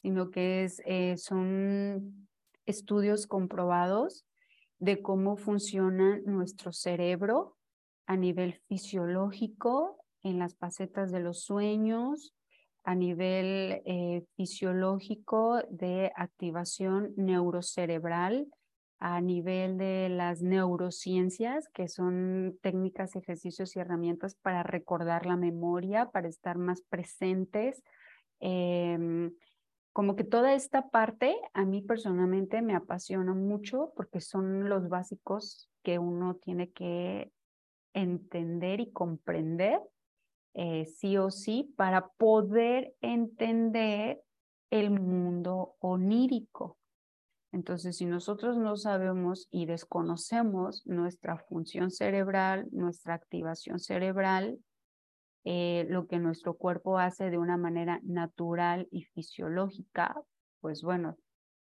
[0.00, 2.26] sino que es, eh, son
[2.64, 4.24] estudios comprobados
[4.78, 7.58] de cómo funciona nuestro cerebro
[8.06, 12.34] a nivel fisiológico, en las facetas de los sueños,
[12.84, 18.48] a nivel eh, fisiológico de activación neurocerebral,
[18.98, 26.10] a nivel de las neurociencias, que son técnicas, ejercicios y herramientas para recordar la memoria,
[26.10, 27.82] para estar más presentes.
[28.40, 29.32] Em,
[29.92, 35.70] como que toda esta parte a mí personalmente me apasiona mucho porque son los básicos
[35.82, 37.32] que uno tiene que
[37.94, 39.80] entender y comprender
[40.54, 44.22] eh, sí o sí para poder entender
[44.70, 46.78] el mundo onírico.
[47.52, 54.58] Entonces, si nosotros no sabemos y desconocemos nuestra función cerebral, nuestra activación cerebral,
[55.44, 60.14] eh, lo que nuestro cuerpo hace de una manera natural y fisiológica,
[60.60, 61.16] pues bueno,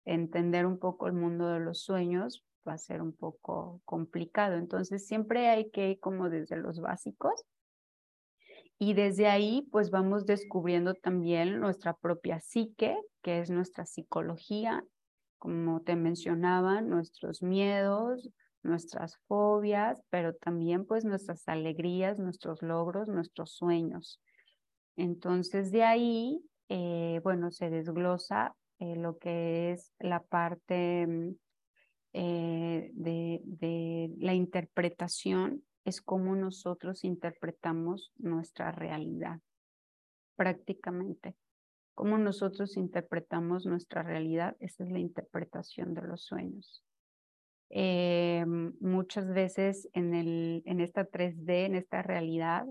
[0.06, 4.56] entender un poco el mundo de los sueños va a ser un poco complicado.
[4.56, 7.46] Entonces, siempre hay que ir como desde los básicos
[8.82, 14.86] y desde ahí, pues vamos descubriendo también nuestra propia psique, que es nuestra psicología,
[15.38, 18.30] como te mencionaba, nuestros miedos,
[18.63, 24.21] nuestras fobias, pero también pues nuestras alegrías, nuestros logros, nuestros sueños.
[24.96, 31.36] Entonces de ahí, eh, bueno, se desglosa eh, lo que es la parte mm,
[32.13, 39.40] eh, de, de la interpretación es cómo nosotros interpretamos nuestra realidad,
[40.36, 41.36] prácticamente.
[41.96, 46.84] Cómo nosotros interpretamos nuestra realidad, esa es la interpretación de los sueños.
[47.71, 48.46] Eh,
[48.80, 52.65] muchas veces en, el, en esta 3D, en esta realidad,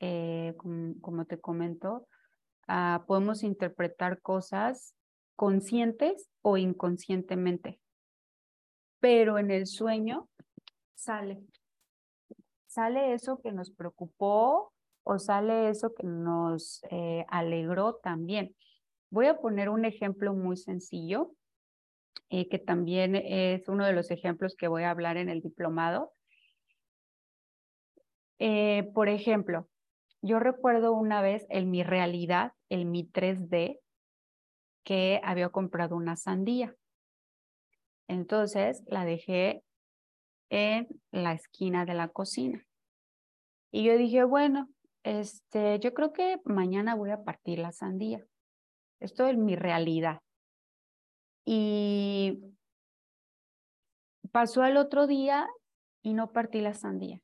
[0.00, 2.06] eh, como, te comento,
[2.66, 4.94] ah, podemos interpretar cosas
[5.34, 7.80] conscientes o inconscientemente.
[9.00, 10.28] Pero en el sueño
[10.94, 11.40] sale.
[12.68, 18.54] Sale eso que nos preocupó o sale eso que nos eh, alegró también.
[19.08, 21.32] Voy a poner un ejemplo muy sencillo,
[22.28, 26.12] eh, que también es uno de los ejemplos que voy a hablar en el diplomado.
[28.38, 29.66] Eh, por ejemplo,
[30.20, 33.80] yo recuerdo una vez en mi realidad, en mi 3D,
[34.84, 36.76] que había comprado una sandía.
[38.08, 39.62] Entonces la dejé
[40.50, 42.64] en la esquina de la cocina.
[43.70, 44.68] Y yo dije, bueno,
[45.02, 48.24] este, yo creo que mañana voy a partir la sandía.
[49.00, 50.20] Esto es mi realidad.
[51.44, 52.40] Y
[54.32, 55.46] pasó el otro día
[56.02, 57.20] y no partí la sandía.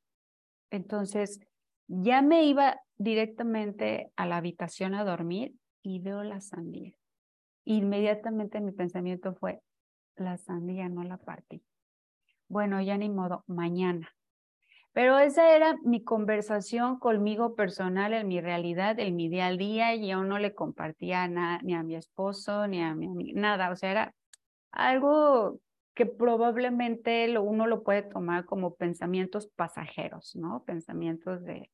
[0.71, 1.41] Entonces,
[1.87, 6.95] ya me iba directamente a la habitación a dormir y veo la sandía.
[7.65, 9.61] Inmediatamente mi pensamiento fue,
[10.17, 11.63] la sandía no la partí.
[12.49, 14.09] Bueno, ya ni modo, mañana.
[14.93, 20.09] Pero esa era mi conversación conmigo personal en mi realidad, en mi día día, y
[20.09, 23.71] yo no le compartía nada, ni a mi esposo, ni a mi nada.
[23.71, 24.15] O sea, era
[24.71, 25.59] algo
[25.95, 30.65] que probablemente uno lo puede tomar como pensamientos pasajeros, ¿no?
[30.65, 31.71] Pensamientos de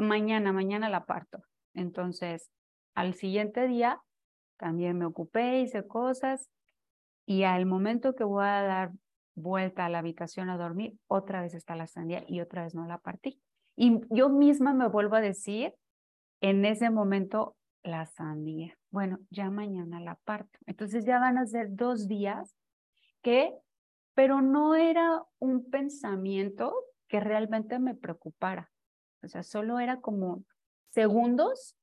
[0.00, 1.38] mañana, mañana la parto.
[1.74, 2.50] Entonces,
[2.94, 4.00] al siguiente día
[4.58, 6.50] también me ocupé, hice cosas
[7.26, 8.90] y al momento que voy a dar
[9.34, 12.86] vuelta a la habitación a dormir, otra vez está la sandía y otra vez no
[12.86, 13.40] la partí.
[13.76, 15.74] Y yo misma me vuelvo a decir
[16.40, 18.76] en ese momento la sandía.
[18.90, 20.58] Bueno, ya mañana la parto.
[20.66, 22.54] Entonces ya van a ser dos días
[23.22, 23.54] que,
[24.14, 26.74] pero no era un pensamiento
[27.08, 28.70] que realmente me preocupara.
[29.22, 30.44] O sea, solo era como
[30.90, 31.76] segundos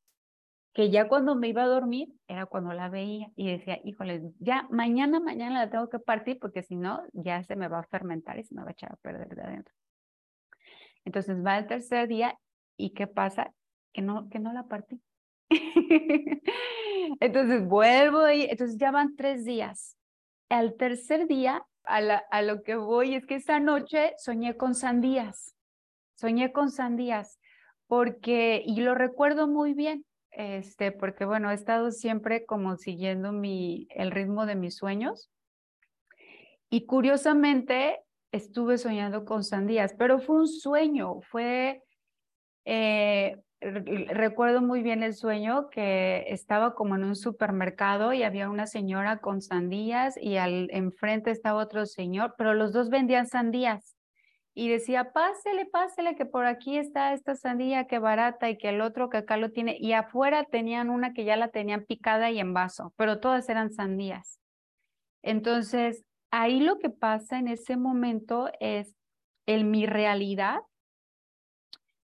[0.79, 4.65] que ya cuando me iba a dormir era cuando la veía y decía, híjole, ya
[4.69, 8.39] mañana, mañana la tengo que partir porque si no, ya se me va a fermentar
[8.39, 9.75] y se me va a echar a perder de adentro.
[11.03, 12.39] Entonces va el tercer día
[12.77, 13.51] y ¿qué pasa?
[13.91, 15.01] Que no, que no la partí.
[17.19, 19.97] entonces vuelvo y entonces ya van tres días.
[20.47, 25.57] Al tercer día, a, a lo que voy es que esa noche soñé con sandías.
[26.15, 27.37] Soñé con sandías
[27.87, 33.87] porque, y lo recuerdo muy bien, este, porque bueno, he estado siempre como siguiendo mi,
[33.91, 35.29] el ritmo de mis sueños.
[36.69, 37.99] Y curiosamente
[38.31, 41.83] estuve soñando con sandías, pero fue un sueño, fue,
[42.65, 48.67] eh, recuerdo muy bien el sueño que estaba como en un supermercado y había una
[48.67, 53.98] señora con sandías y al enfrente estaba otro señor, pero los dos vendían sandías
[54.59, 58.81] y decía, pásele, pásele, que por aquí está esta sandía que barata y que el
[58.81, 59.77] otro que acá lo tiene.
[59.79, 63.71] Y afuera tenían una que ya la tenían picada y en vaso, pero todas eran
[63.71, 64.41] sandías.
[65.21, 68.97] Entonces, ahí lo que pasa en ese momento es,
[69.45, 70.59] en mi realidad,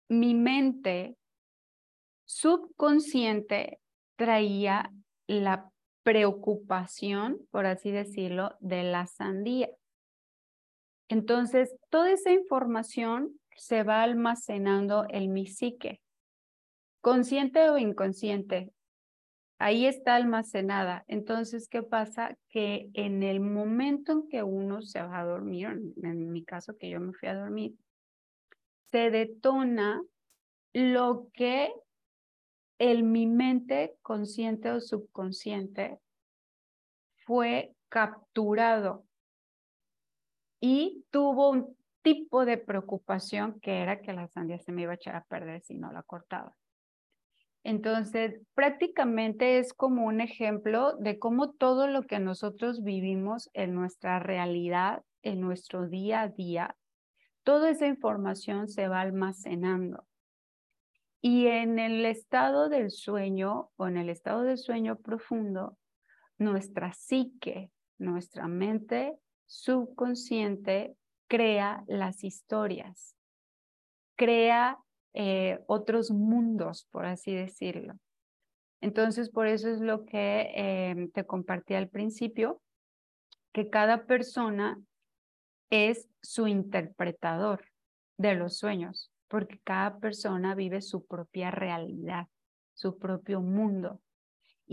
[0.09, 1.15] mi mente
[2.25, 3.79] subconsciente
[4.17, 4.91] traía
[5.25, 5.71] la
[6.03, 9.69] preocupación, por así decirlo, de la sandía.
[11.11, 15.99] Entonces, toda esa información se va almacenando en mi psique,
[17.01, 18.71] consciente o inconsciente.
[19.57, 21.03] Ahí está almacenada.
[21.09, 22.37] Entonces, ¿qué pasa?
[22.47, 25.67] Que en el momento en que uno se va a dormir,
[26.01, 27.75] en mi caso que yo me fui a dormir,
[28.85, 30.01] se detona
[30.71, 31.73] lo que
[32.79, 35.99] en mi mente consciente o subconsciente
[37.25, 39.03] fue capturado
[40.61, 44.95] y tuvo un tipo de preocupación que era que la sandía se me iba a
[44.95, 46.55] echar a perder si no la cortaba.
[47.63, 54.19] Entonces, prácticamente es como un ejemplo de cómo todo lo que nosotros vivimos en nuestra
[54.19, 56.75] realidad, en nuestro día a día,
[57.43, 60.05] toda esa información se va almacenando.
[61.21, 65.77] Y en el estado del sueño o en el estado del sueño profundo,
[66.39, 69.19] nuestra psique, nuestra mente
[69.51, 70.95] subconsciente
[71.27, 73.17] crea las historias,
[74.15, 74.79] crea
[75.13, 77.95] eh, otros mundos, por así decirlo.
[78.79, 82.61] Entonces, por eso es lo que em, te compartí al principio,
[83.51, 84.81] que cada persona
[85.69, 87.65] es su interpretador
[88.17, 92.27] de los sueños, porque cada persona vive su propia realidad,
[92.73, 94.01] su propio mundo.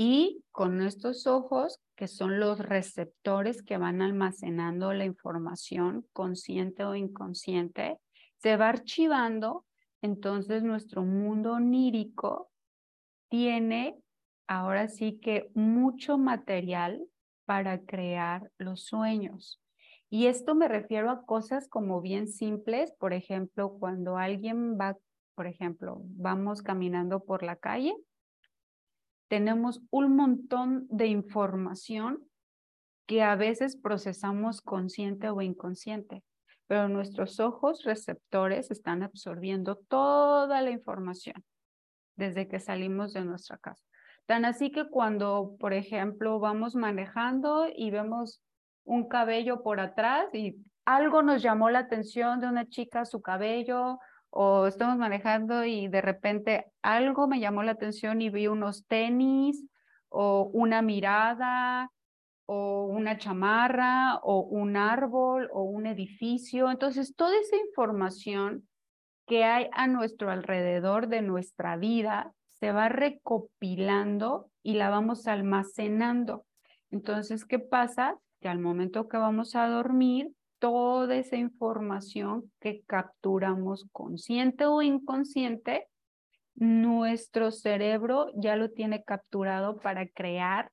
[0.01, 6.95] Y con estos ojos, que son los receptores que van almacenando la información consciente o
[6.95, 7.99] inconsciente,
[8.37, 9.65] se va archivando,
[10.01, 12.49] entonces nuestro mundo onírico
[13.29, 13.99] tiene
[14.47, 17.05] ahora sí que mucho material
[17.45, 19.61] para crear los sueños.
[20.11, 24.97] Y esto me refiero a cosas como bien simples, por ejemplo, cuando alguien va,
[25.35, 27.97] por ejemplo, vamos caminando por la calle
[29.29, 32.25] tenemos un montón de información
[33.07, 36.23] que a veces procesamos consciente o inconsciente,
[36.67, 41.43] pero nuestros ojos receptores están absorbiendo toda la información
[42.17, 43.83] desde que salimos de nuestra casa.
[44.27, 48.43] Tan así que cuando, por ejemplo, vamos manejando y vemos
[48.85, 53.99] un cabello por atrás y algo nos llamó la atención de una chica, su cabello,
[54.31, 59.65] o estamos manejando y de repente algo me llamó la atención y vi unos tenis
[60.09, 61.91] o una mirada
[62.47, 66.71] o una chamarra o un árbol o un edificio.
[66.71, 68.67] Entonces, toda esa información
[69.27, 76.47] que hay a nuestro alrededor de nuestra vida se va recopilando y la vamos almacenando.
[76.91, 78.17] Entonces, ¿qué pasa?
[78.41, 85.89] Que al momento que vamos a dormir, toda esa información que capturamos consciente o inconsciente,
[86.55, 90.73] nuestro cerebro ya lo tiene capturado para crear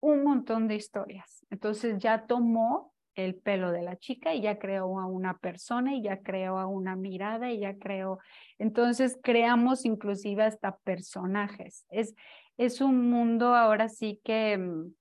[0.00, 1.46] un montón de historias.
[1.50, 6.02] Entonces ya tomó el pelo de la chica y ya creó a una persona y
[6.02, 8.18] ya creó a una mirada y ya creó.
[8.58, 11.86] Entonces creamos inclusive hasta personajes.
[11.90, 12.14] Es,
[12.56, 14.94] es un mundo ahora sí que mm,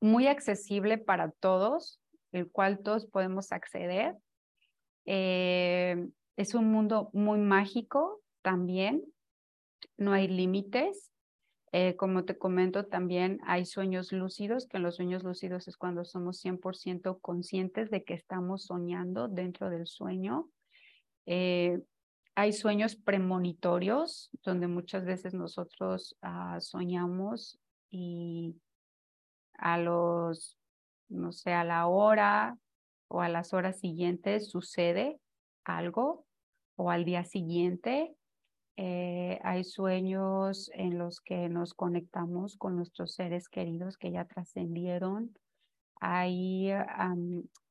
[0.00, 2.01] muy accesible para todos
[2.32, 4.16] el cual todos podemos acceder.
[5.04, 9.04] Eh, es un mundo muy mágico también,
[9.96, 11.10] no hay límites.
[11.74, 16.04] Eh, como te comento, también hay sueños lúcidos, que en los sueños lúcidos es cuando
[16.04, 20.50] somos 100% conscientes de que estamos soñando dentro del sueño.
[21.24, 21.80] Eh,
[22.34, 27.58] hay sueños premonitorios, donde muchas veces nosotros ah, soñamos
[27.90, 28.54] y
[29.54, 30.58] a los
[31.08, 32.56] no sé, a la hora
[33.08, 35.18] o a las horas siguientes sucede
[35.64, 36.24] algo
[36.76, 38.14] o al día siguiente.
[38.76, 45.36] Eh, hay sueños en los que nos conectamos con nuestros seres queridos que ya trascendieron.
[46.00, 46.70] Hay,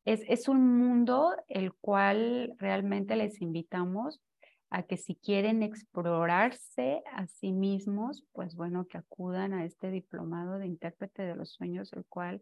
[0.06, 4.22] es, es un mundo el cual realmente les invitamos
[4.70, 10.60] a que si quieren explorarse a sí mismos, pues bueno, que acudan a este diplomado
[10.60, 12.42] de intérprete de los sueños, el cual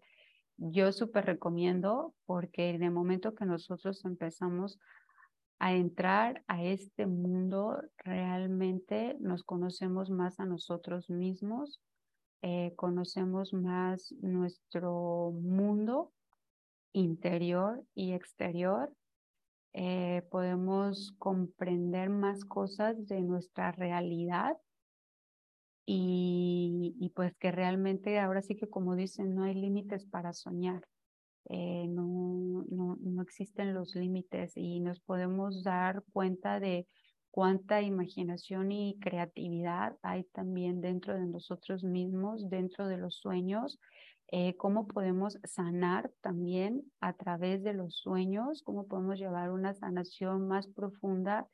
[0.59, 4.77] yo súper recomiendo porque en el momento que nosotros empezamos
[5.57, 11.81] a entrar a este mundo, realmente nos conocemos más a nosotros mismos,
[12.41, 16.13] eh, conocemos más nuestro mundo
[16.93, 18.93] interior y exterior,
[19.73, 24.57] eh, podemos comprender más cosas de nuestra realidad
[25.91, 30.87] y, pues que realmente ahora sí que como dicen, no hay límites para soñar,
[31.49, 36.87] eh, no, no, no existen los límites y nos podemos dar cuenta de
[37.31, 43.79] cuánta imaginación y creatividad hay también dentro de nosotros mismos, dentro de los sueños,
[44.31, 50.47] eh, cómo podemos sanar también a través de los sueños, cómo podemos llevar una sanación
[50.47, 51.47] más profunda,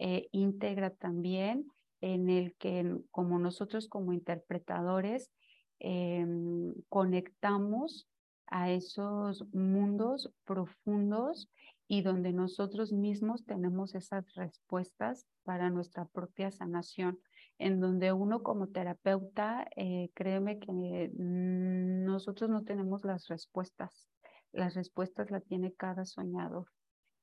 [0.00, 1.66] eh, íntegra también
[2.14, 5.32] en el que como nosotros como interpretadores
[5.80, 8.08] em, conectamos
[8.46, 11.50] a esos mundos profundos
[11.88, 17.18] y donde nosotros mismos tenemos esas respuestas para nuestra propia sanación,
[17.58, 24.08] en donde uno como terapeuta, eh, créeme que nosotros no tenemos las respuestas,
[24.52, 26.66] las respuestas las tiene cada soñador.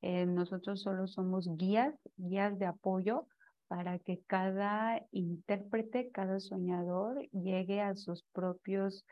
[0.02, 3.28] Eh, nosotros solo somos guías, guías de apoyo
[3.68, 9.06] para que cada intérprete, cada soñador llegue a sus propios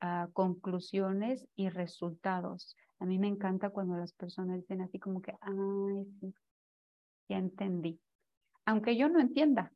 [0.00, 2.76] ah, conclusiones y resultados.
[2.98, 6.34] A mí me encanta cuando las personas dicen así como que, ay, sí,
[7.28, 8.00] ya entendí.
[8.64, 9.72] Aunque yo no entienda,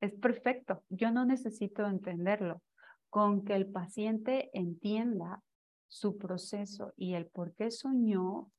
[0.00, 2.62] es perfecto, yo no necesito entenderlo.
[3.08, 5.40] Con que el paciente entienda
[5.86, 8.50] su proceso y el por qué soñó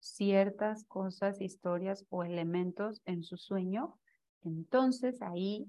[0.00, 3.98] ciertas cosas, historias o elementos en su sueño,
[4.48, 5.66] entonces ahí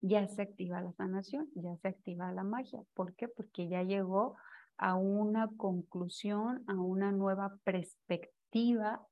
[0.00, 2.80] ya se activa la sanación, ya se activa la magia.
[2.94, 3.28] ¿Por qué?
[3.28, 4.36] Porque ya llegó
[4.76, 9.04] a una conclusión, a una nueva perspectiva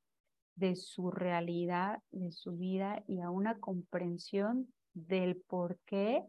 [0.55, 6.23] de su realidad, de su vida y a una comprensión del por qué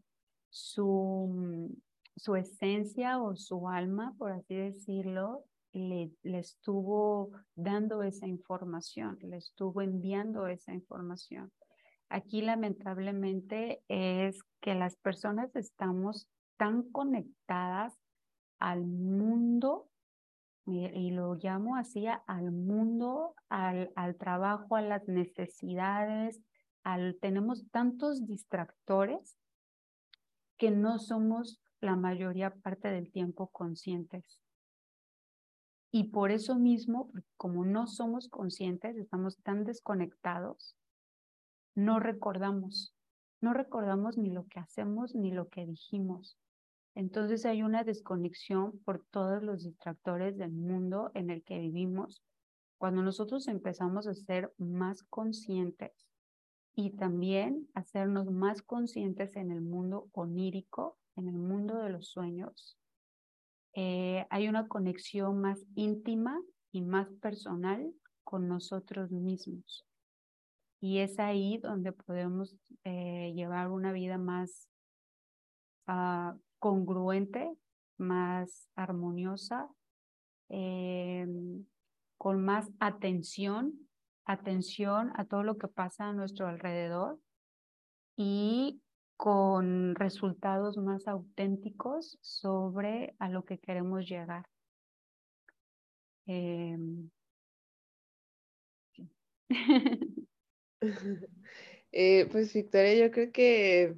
[0.51, 1.73] su,
[2.17, 9.37] su esencia o su alma, por así decirlo, le, le, estuvo dando esa información, le
[9.37, 11.53] estuvo enviando esa información.
[12.09, 17.99] Aquí lamentablemente es que las personas estamos tan conectadas
[18.59, 19.89] al mundo,
[20.65, 26.43] y lo llamo así, al mundo, al, al trabajo, a las necesidades,
[26.83, 29.39] al, tenemos tantos distractores
[30.59, 34.43] que no somos la mayoría parte del tiempo conscientes.
[35.91, 40.77] Y por eso mismo, como no somos conscientes, estamos tan desconectados,
[41.79, 42.93] no recordamos,
[43.41, 46.37] no recordamos ni lo que hacemos ni lo que dijimos.
[46.97, 52.21] Entonces hay una desconexión por todos los distractores del mundo en el que vivimos.
[52.79, 55.93] Cuando nosotros empezamos a ser más conscientes
[56.75, 62.77] y también hacernos más conscientes en el mundo onírico, en el mundo de los sueños,
[63.75, 66.41] eh, hay una conexión más íntima
[66.73, 69.88] y más personal con nosotros mismos.
[70.81, 74.69] Y es ahí donde podemos eh, llevar una vida más
[75.89, 77.53] uh, congruente,
[77.99, 79.69] más armoniosa,
[80.49, 81.27] eh,
[82.17, 83.89] con más atención,
[84.25, 87.19] atención a todo lo que pasa a nuestro alrededor
[88.17, 88.81] y
[89.17, 94.45] con resultados más auténticos sobre a lo que queremos llegar.
[96.27, 96.77] Eh,
[101.91, 103.97] Eh, pues Victoria, yo creo que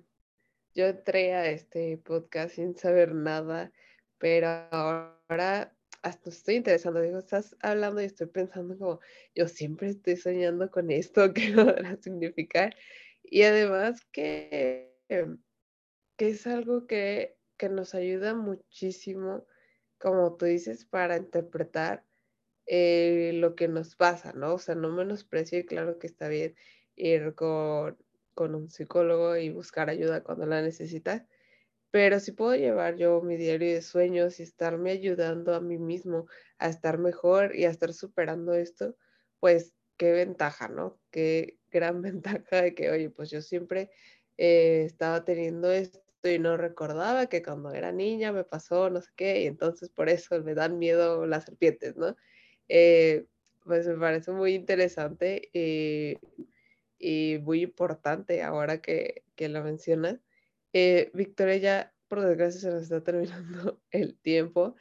[0.75, 3.73] yo entré a este podcast sin saber nada,
[4.19, 7.01] pero ahora hasta estoy interesando.
[7.01, 9.01] Digo, estás hablando y estoy pensando como,
[9.35, 12.77] yo siempre estoy soñando con esto, ¿qué a significar?
[13.25, 14.95] Y además que,
[16.17, 19.45] que es algo que, que nos ayuda muchísimo,
[19.99, 22.05] como tú dices, para interpretar
[22.73, 24.55] eh, lo que nos pasa, ¿no?
[24.55, 26.55] O sea, no menosprecio y claro que está bien
[26.97, 27.99] ir con,
[28.35, 31.25] con un psicólogo y buscar ayuda cuando la necesitas,
[31.91, 36.27] pero si puedo llevar yo mi diario de sueños y estarme ayudando a mí mismo
[36.59, 38.97] a estar mejor y a estar superando esto,
[39.41, 41.01] pues qué ventaja, ¿no?
[41.11, 43.91] Qué gran ventaja de que, oye, pues yo siempre
[44.39, 49.11] eh, estaba teniendo esto y no recordaba que cuando era niña me pasó no sé
[49.17, 52.17] qué, y entonces por eso me dan miedo las serpientes, ¿no?
[52.73, 53.27] Eh,
[53.65, 60.21] pues me parece muy interesante y, muy importante ahora que, lo mencionas.
[60.73, 64.77] Eh, Victoria, ya por desgracia se nos está terminando el tiempo,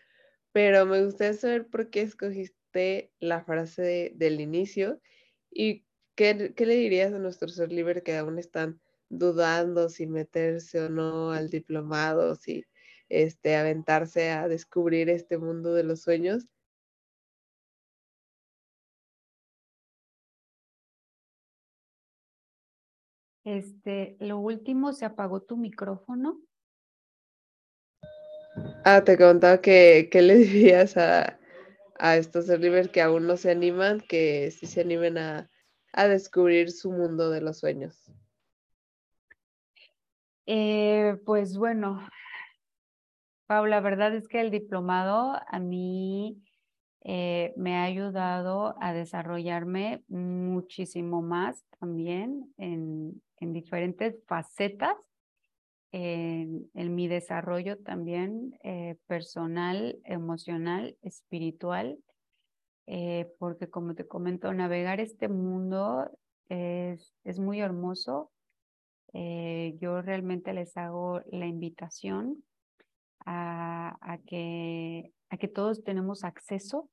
[0.52, 5.02] pero me gustaría saber por qué escogiste la frase del inicio
[5.50, 5.86] y
[6.16, 8.80] qué, qué, le dirías a nuestros ser libre que aún están
[9.10, 12.66] dudando si meterse o no al diplomado, si
[13.10, 16.48] este, aventarse a descubrir este mundo de los sueños.
[23.50, 26.40] Este, lo último, se apagó tu micrófono.
[28.86, 31.40] Ah, te contaba que, ¿qué le dirías a,
[31.98, 35.50] a estos livers que aún no se animan, que sí se animen a,
[35.94, 38.12] a descubrir su mundo de los sueños?
[40.46, 42.08] Eh, pues bueno,
[43.48, 46.40] Paula, la verdad es que el diplomado a mí
[47.12, 54.96] eh, me ha ayudado a desarrollarme muchísimo más también en, en diferentes facetas,
[55.92, 61.98] en, mi desarrollo también eh, personal, emocional, espiritual,
[62.86, 66.12] eh, porque como te comento, navegar este mundo
[66.48, 68.30] es, es muy hermoso.
[69.14, 72.44] yo realmente les hago la invitación
[73.26, 76.88] a, que, a que todos tenemos acceso,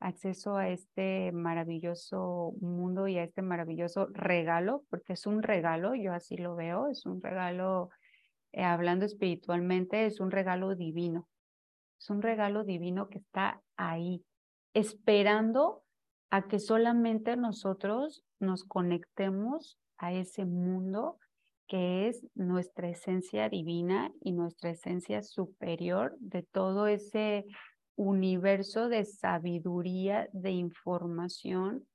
[0.00, 6.12] acceso a este maravilloso mundo y a este maravilloso regalo, porque es un regalo, yo
[6.12, 7.90] así lo veo, es un regalo,
[8.52, 11.28] eh, hablando espiritualmente, es un regalo divino,
[11.98, 14.24] es un regalo divino que está ahí,
[14.74, 15.82] esperando
[16.30, 21.18] a que solamente nosotros nos conectemos a ese mundo
[21.66, 27.44] que es nuestra esencia divina y nuestra esencia superior de todo ese
[27.98, 31.86] universo de sabiduría, de información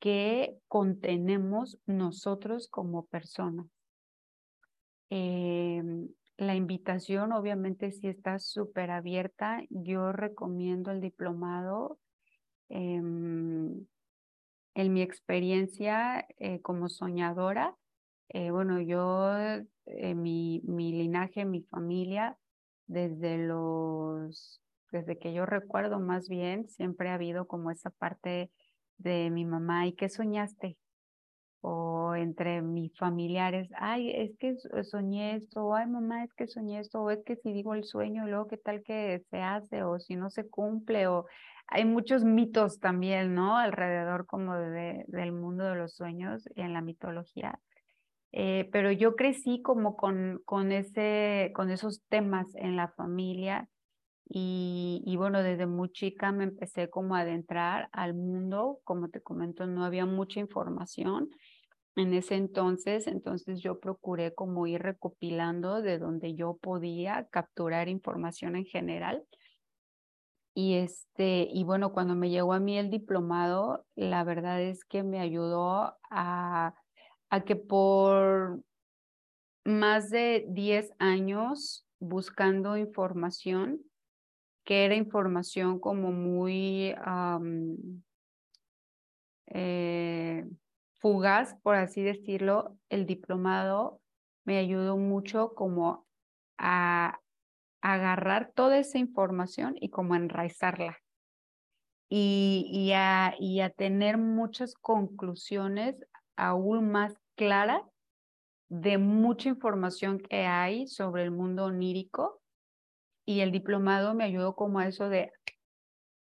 [0.00, 3.66] que contenemos nosotros como personas.
[5.10, 6.08] Em,
[6.38, 9.62] la invitación obviamente sí está súper abierta.
[9.68, 11.98] Yo recomiendo el diplomado.
[12.70, 13.86] Em,
[14.74, 17.76] en mi experiencia eh, como soñadora,
[18.30, 19.30] eh, bueno, yo,
[19.84, 22.38] eh, mi, mi linaje, mi familia,
[22.86, 28.50] desde los, desde que yo recuerdo más bien, siempre ha habido como esa parte
[28.98, 30.76] de mi mamá, ¿y qué soñaste?
[31.62, 37.02] O entre mis familiares, ay, es que soñé esto, ay, mamá, es que soñé esto,
[37.02, 40.14] o es que si digo el sueño, luego qué tal que se hace, o si
[40.14, 41.26] no se cumple, o
[41.68, 43.56] hay muchos mitos también, ¿no?
[43.56, 47.58] Alrededor como de, del mundo de los sueños y en la mitología.
[48.32, 53.68] Eh, pero yo crecí como con, con, ese, con esos temas en la familia
[54.34, 59.20] y, y, bueno, desde muy chica me empecé como a adentrar al mundo, como te
[59.20, 61.28] comento, no había mucha información
[61.96, 68.56] en ese entonces, entonces yo procuré como ir recopilando de donde yo podía capturar información
[68.56, 69.24] en general.
[70.54, 75.02] Y este, y bueno, cuando me llegó a mí el diplomado, la verdad es que
[75.02, 76.74] me ayudó a
[77.32, 78.62] a que por
[79.64, 83.80] más de 10 años buscando información,
[84.64, 86.94] que era información como muy
[89.46, 90.44] eh,
[91.00, 94.00] fugaz, por así decirlo, el diplomado
[94.44, 96.06] me ayudó mucho como
[96.58, 97.18] a
[97.80, 100.98] agarrar toda esa información y como enraizarla.
[102.14, 105.96] Y, a, y a tener muchas conclusiones
[106.36, 107.82] aún más clara
[108.68, 112.41] de mucha información que hay sobre el mundo onírico
[113.24, 115.32] y el diplomado me ayudó como a eso de,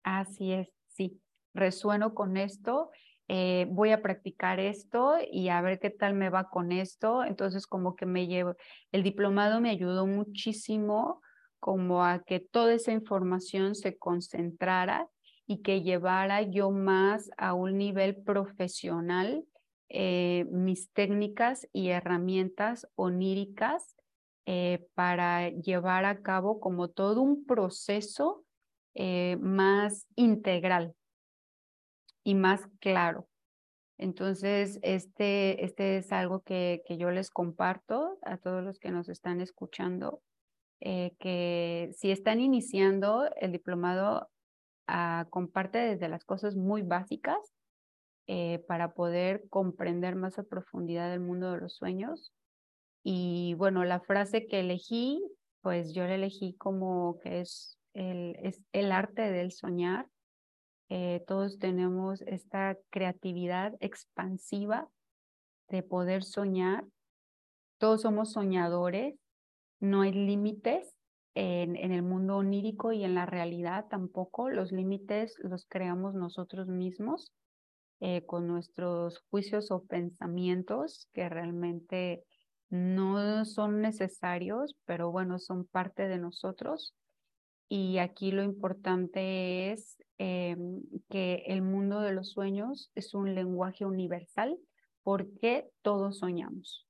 [0.03, 1.21] así es, sí,
[1.53, 2.89] resueno con esto,
[3.27, 7.23] eh, voy a practicar esto y a ver qué tal me va con esto.
[7.23, 8.55] Entonces como que me llevo,
[8.91, 11.21] el diplomado me ayudó muchísimo
[11.59, 15.09] como a que toda esa información se concentrara
[15.47, 19.45] y que llevara yo más a un nivel profesional
[19.89, 23.94] eh, mis técnicas y herramientas oníricas
[24.45, 28.45] eh, para llevar a cabo como todo un proceso
[28.93, 30.93] eh, más integral
[32.23, 33.27] y más claro.
[33.97, 39.07] Entonces, este, este es algo que, que, yo les comparto a todos los que nos
[39.07, 40.21] están escuchando,
[40.81, 44.29] que si están iniciando el diplomado,
[44.87, 47.55] ah, comparte desde las cosas muy básicas
[48.27, 52.33] eh, para poder comprender más a profundidad el mundo de los sueños.
[53.07, 55.23] Y bueno, la frase que elegí,
[55.61, 60.07] pues yo la elegí como que es el, es el arte del soñar.
[60.89, 64.89] Eh, todos tenemos esta creatividad expansiva
[65.67, 66.83] de poder soñar.
[67.77, 69.13] Todos somos soñadores,
[69.79, 70.95] no hay límites
[71.35, 74.49] en, en, el mundo onírico y en la realidad tampoco.
[74.49, 77.31] Los límites los creamos nosotros mismos.
[78.01, 82.25] Eh, con nuestros juicios o pensamientos que realmente
[82.69, 86.95] no son necesarios, pero bueno, son parte de nosotros.
[87.67, 93.85] Y aquí lo importante es em, que el mundo de los sueños es un lenguaje
[93.85, 94.57] universal
[95.03, 96.87] porque todos soñamos.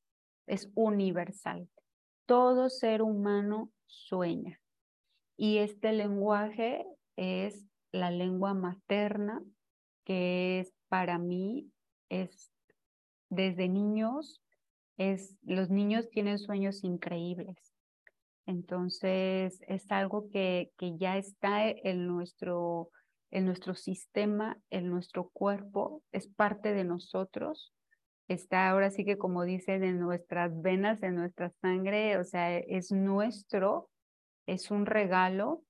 [0.47, 1.67] Es universal.
[2.25, 4.59] Todo ser humano sueña.
[5.37, 9.41] Y este lenguaje es la lengua materna,
[10.05, 11.71] que es para mí
[12.09, 12.51] es
[13.29, 14.41] desde niños,
[14.97, 17.73] es, los niños tienen sueños increíbles.
[18.45, 22.89] Entonces, es algo que, que ya está en nuestro,
[23.31, 27.73] en nuestro sistema, en nuestro cuerpo, es parte de nosotros.
[28.27, 32.91] Está ahora sí que como dicen en nuestras venas, en nuestra sangre, o sea, es
[32.91, 33.89] nuestro,
[34.47, 35.63] es un regalo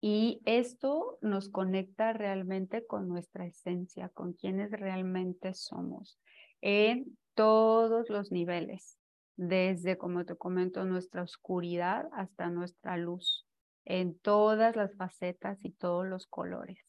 [0.00, 6.18] y esto nos conecta realmente con nuestra esencia, con quienes realmente somos,
[6.62, 8.98] en todos los niveles,
[9.34, 13.46] desde, como te comento, nuestra oscuridad hasta nuestra luz,
[13.86, 16.84] en todas las facetas y todos los colores,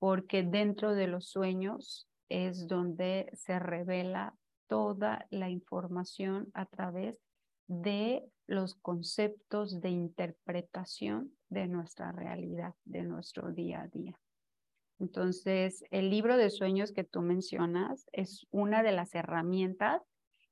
[0.00, 4.34] porque dentro de los sueños es donde se revela
[4.66, 7.20] toda la información a través
[7.68, 14.18] de los conceptos de interpretación de nuestra realidad, de nuestro día a día.
[15.00, 20.02] Entonces, el libro de sueños que tú mencionas es una de las herramientas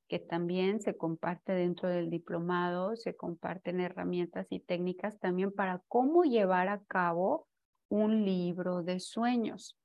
[0.09, 6.25] que también se comparte dentro del diplomado, se comparten herramientas y técnicas también para cómo
[6.25, 7.47] llevar a cabo
[7.91, 9.77] un libro de sueños.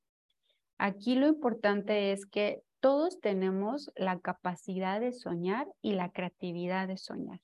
[0.78, 6.96] Aquí lo importante es que todos tenemos la capacidad de soñar y la creatividad de
[6.96, 7.40] soñar.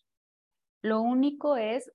[0.80, 1.92] Lo único es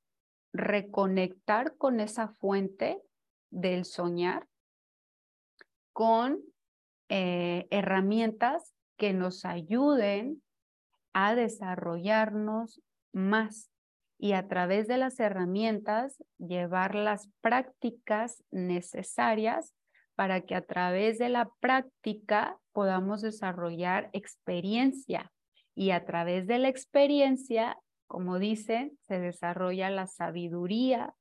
[0.54, 3.02] reconectar con esa fuente
[3.50, 4.48] del soñar
[5.96, 6.42] con
[7.08, 10.44] eh, herramientas que nos ayuden
[11.14, 12.82] a desarrollarnos
[13.14, 13.72] más
[14.20, 19.74] y a través de las herramientas llevar las prácticas necesarias
[20.16, 25.32] para que a través de la práctica podamos desarrollar experiencia
[25.76, 31.16] y a través de la experiencia, como dicen, se desarrolla la sabiduría,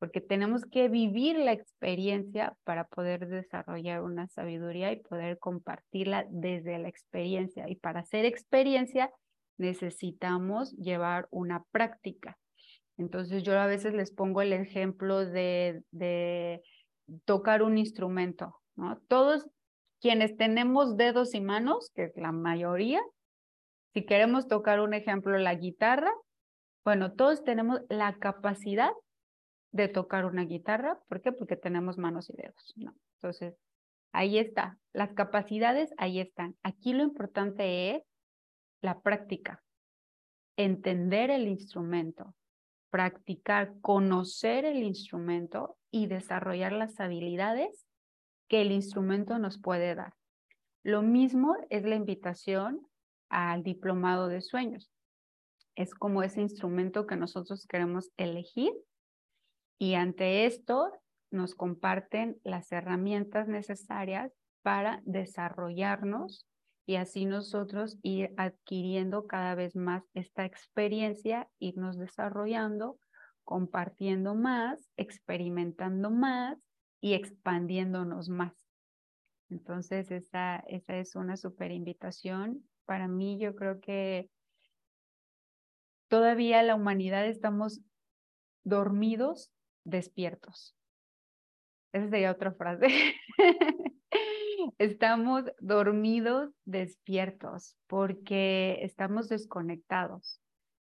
[0.00, 6.78] porque tenemos que vivir la experiencia para poder desarrollar una sabiduría y poder compartirla desde
[6.78, 7.68] la experiencia.
[7.68, 9.12] Y para hacer experiencia
[9.58, 12.38] necesitamos llevar una práctica.
[12.96, 16.62] Entonces yo a veces les pongo el ejemplo de, de
[17.26, 18.98] tocar un instrumento, ¿no?
[19.06, 19.46] Todos
[20.00, 23.02] quienes tenemos dedos y manos, que es la mayoría,
[23.92, 26.10] si queremos tocar un ejemplo, la guitarra,
[26.86, 28.92] bueno, todos tenemos la capacidad
[29.72, 30.98] de tocar una guitarra.
[31.08, 31.32] ¿Por qué?
[31.32, 32.94] Porque tenemos manos y dedos, ¿no?
[33.16, 33.54] Entonces,
[34.12, 34.78] ahí está.
[34.92, 36.56] Las capacidades ahí están.
[36.62, 38.02] Aquí lo importante es
[38.80, 39.62] la práctica,
[40.56, 42.34] entender el instrumento,
[42.90, 47.86] practicar, conocer el instrumento y desarrollar las habilidades
[48.48, 50.14] que el instrumento nos puede dar.
[50.82, 52.86] Lo mismo es la invitación
[53.28, 54.90] al diplomado de sueños.
[55.76, 58.72] Es como ese instrumento que nosotros queremos elegir
[59.80, 60.92] y ante esto
[61.30, 66.46] nos comparten las herramientas necesarias para desarrollarnos
[66.84, 72.98] y así nosotros ir adquiriendo cada vez más esta experiencia, irnos desarrollando,
[73.42, 76.58] compartiendo más, experimentando más
[77.00, 78.52] y expandiéndonos más.
[79.48, 82.68] Entonces, esa, esa es una super invitación.
[82.84, 84.28] Para mí, yo creo que
[86.08, 87.80] todavía la humanidad estamos
[88.62, 89.50] dormidos,
[89.84, 90.76] despiertos.
[91.92, 92.86] Esa sería otra frase.
[94.78, 100.40] estamos dormidos, despiertos, porque estamos desconectados.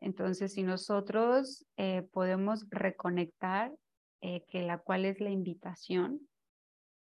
[0.01, 3.73] Entonces, si nosotros eh, podemos reconectar,
[4.21, 6.21] eh, que la cual es la invitación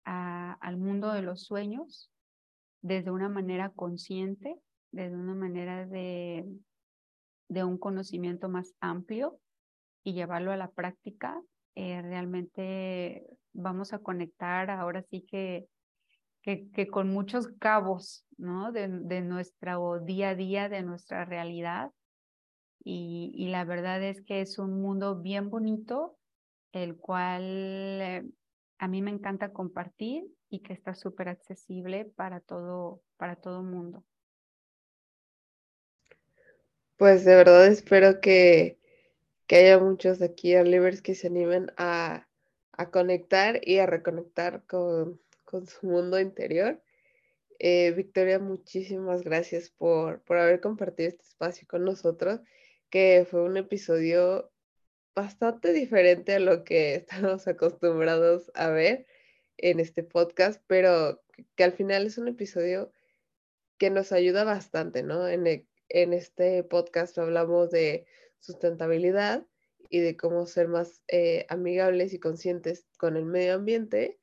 [0.05, 2.11] al mundo de los sueños,
[2.81, 4.57] desde una manera consciente,
[4.91, 6.45] desde una manera de,
[7.49, 9.39] de un conocimiento más amplio
[10.03, 11.41] y llevarlo a la práctica,
[11.75, 15.67] eh, realmente vamos a conectar ahora sí que
[16.43, 18.73] que, con muchos cabos, ¿no?
[18.73, 21.91] De, nuestro día a día, de nuestra realidad.
[22.85, 26.19] Y, la verdad es que es un mundo bien bonito,
[26.73, 28.25] el cual eh,
[28.79, 34.05] a mí me encanta compartir y que está súper accesible para todo, para todo mundo.
[36.97, 38.79] Pues de verdad espero que,
[39.53, 42.27] que haya muchos aquí livers que se animen a,
[42.73, 46.83] a conectar y a reconectar con, con su mundo interior.
[47.59, 52.41] Eh, Victoria, muchísimas gracias por, por haber compartido este espacio con nosotros,
[52.89, 54.51] que fue un episodio
[55.15, 59.07] bastante diferente a lo que estamos acostumbrados a ver
[59.59, 61.23] en este podcast, pero
[61.57, 62.91] que, al final es un episodio
[63.77, 65.29] que nos ayuda bastante, ¿no?
[65.29, 68.07] En, e, en este podcast hablamos de
[68.43, 69.47] sustentabilidad
[69.89, 74.19] y de cómo ser más eh, amigables y conscientes con el medio ambiente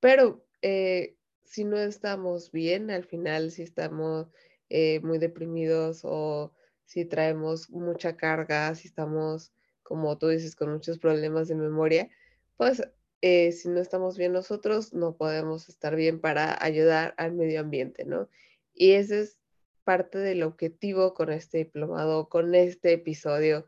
[0.00, 4.28] pero eh, si no estamos bien, al final, si estamos
[4.68, 6.52] eh, muy deprimidos o
[6.84, 12.10] si traemos mucha carga, si estamos, como tú dices, con muchos problemas de memoria,
[12.58, 12.82] pues
[13.22, 18.28] si no estamos bien nosotros, no podemos estar bien para ayudar al medio ambiente, ¿no?
[18.74, 19.38] Y ese es
[19.84, 23.66] parte del objetivo con este diplomado, con este episodio,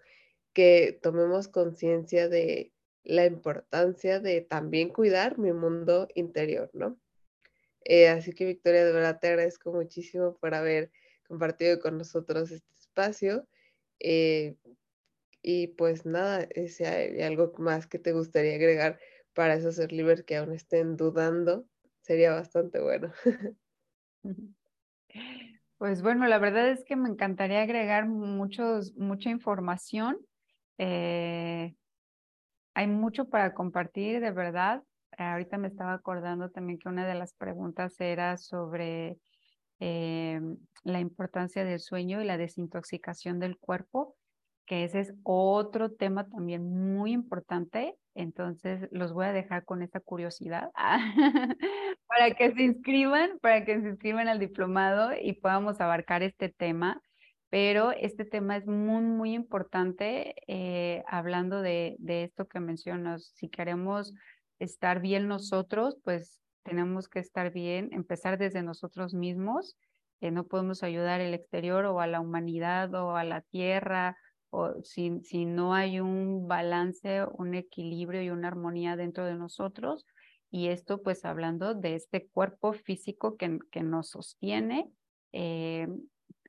[0.53, 2.73] que tomemos conciencia de
[3.05, 6.99] la importancia de también cuidar mi mundo interior, ¿no?
[7.85, 10.91] Eh, así que Victoria, de verdad te agradezco muchísimo por haber
[11.29, 13.47] compartido con nosotros este espacio.
[14.01, 14.57] Eh,
[15.41, 18.99] y pues nada, si hay algo más que te gustaría agregar
[19.35, 21.69] para esos libres que aún estén dudando,
[22.01, 23.13] sería bastante bueno.
[25.79, 30.17] Pues bueno, la verdad es que me encantaría agregar muchos, mucha información.
[30.79, 31.75] Eh,
[32.75, 34.83] hay mucho para compartir, de verdad.
[35.19, 39.19] Ahorita me estaba acordando también que una de las preguntas era sobre
[39.81, 40.41] eh,
[40.85, 44.17] la importancia del sueño y la desintoxicación del cuerpo,
[44.67, 47.97] que ese es otro tema también muy importante.
[48.17, 50.71] Entonces, los voy a dejar con esa curiosidad
[52.09, 57.01] para que se inscriban, para que se inscriban al diplomado y podamos abarcar este tema
[57.49, 63.33] pero este tema es muy, muy importante eh, hablando de, esto que mencionas.
[63.35, 64.13] Si queremos
[64.59, 69.77] estar bien nosotros, pues tenemos que estar bien, empezar desde nosotros mismos.
[70.21, 74.17] no podemos ayudar al exterior o a la humanidad o a la tierra
[74.83, 80.07] si, si no hay un balance, un equilibrio y una armonía dentro de nosotros.
[80.51, 84.91] Y esto pues hablando de este cuerpo físico que, que nos sostiene,
[85.33, 85.89] eh,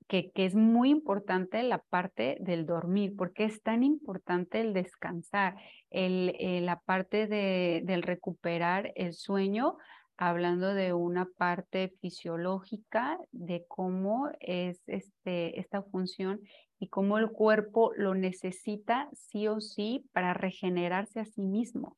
[0.07, 5.57] que, que, es muy importante la parte del dormir, porque es tan importante el descansar,
[5.89, 9.77] el, eh, la parte de, del recuperar el sueño,
[10.17, 16.41] hablando de una parte fisiológica de cómo es este, esta función
[16.79, 21.97] y cómo el cuerpo lo necesita sí o sí para regenerarse a sí mismo.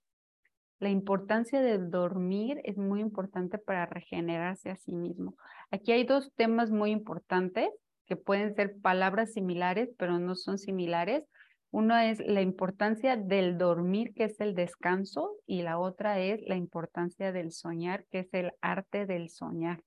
[0.79, 5.35] La importancia del dormir es muy importante para regenerarse a sí mismo.
[5.71, 7.69] Aquí hay dos temas muy importantes
[8.05, 11.25] que pueden ser palabras similares, pero no son similares.
[11.71, 16.55] Uno es la importancia del dormir, que es el descanso, y la otra es la
[16.55, 19.83] importancia del soñar, que es el arte del soñar.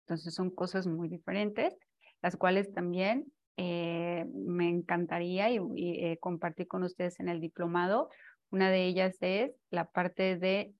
[0.00, 1.74] Entonces son cosas muy diferentes,
[2.20, 3.26] las cuales también
[3.56, 8.10] eh, me encantaría y, eh, compartir con ustedes en el diplomado.
[8.50, 10.72] Una de ellas es la parte de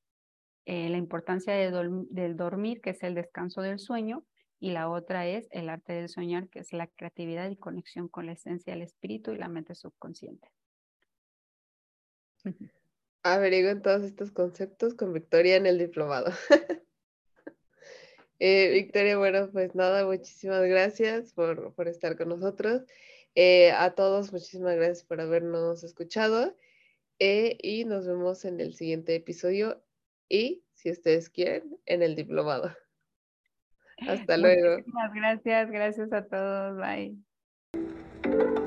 [0.66, 4.24] eh, la importancia del dormir, que es el descanso del sueyo,
[4.58, 8.26] y la otra es el arte del soñar, que es la creatividad y conexión con
[8.26, 10.48] la esencia del espíritu y la mente subconsciente.
[13.22, 16.32] Averigüen todos estos conceptos con Victoria en el diplomado.
[18.40, 22.82] Eh, Victoria, bueno, pues nada, muchísimas gracias por, por estar con nosotros.
[23.34, 26.56] Eh, a todos, muchísimas gracias por habernos escuchado
[27.18, 29.84] eh, y nos vemos en el siguiente episodio
[30.28, 32.74] y, si ustedes quieren, en el diplomado.
[34.08, 34.82] Hasta luego.
[34.86, 38.59] Muchas gracias, gracias a todos, bye.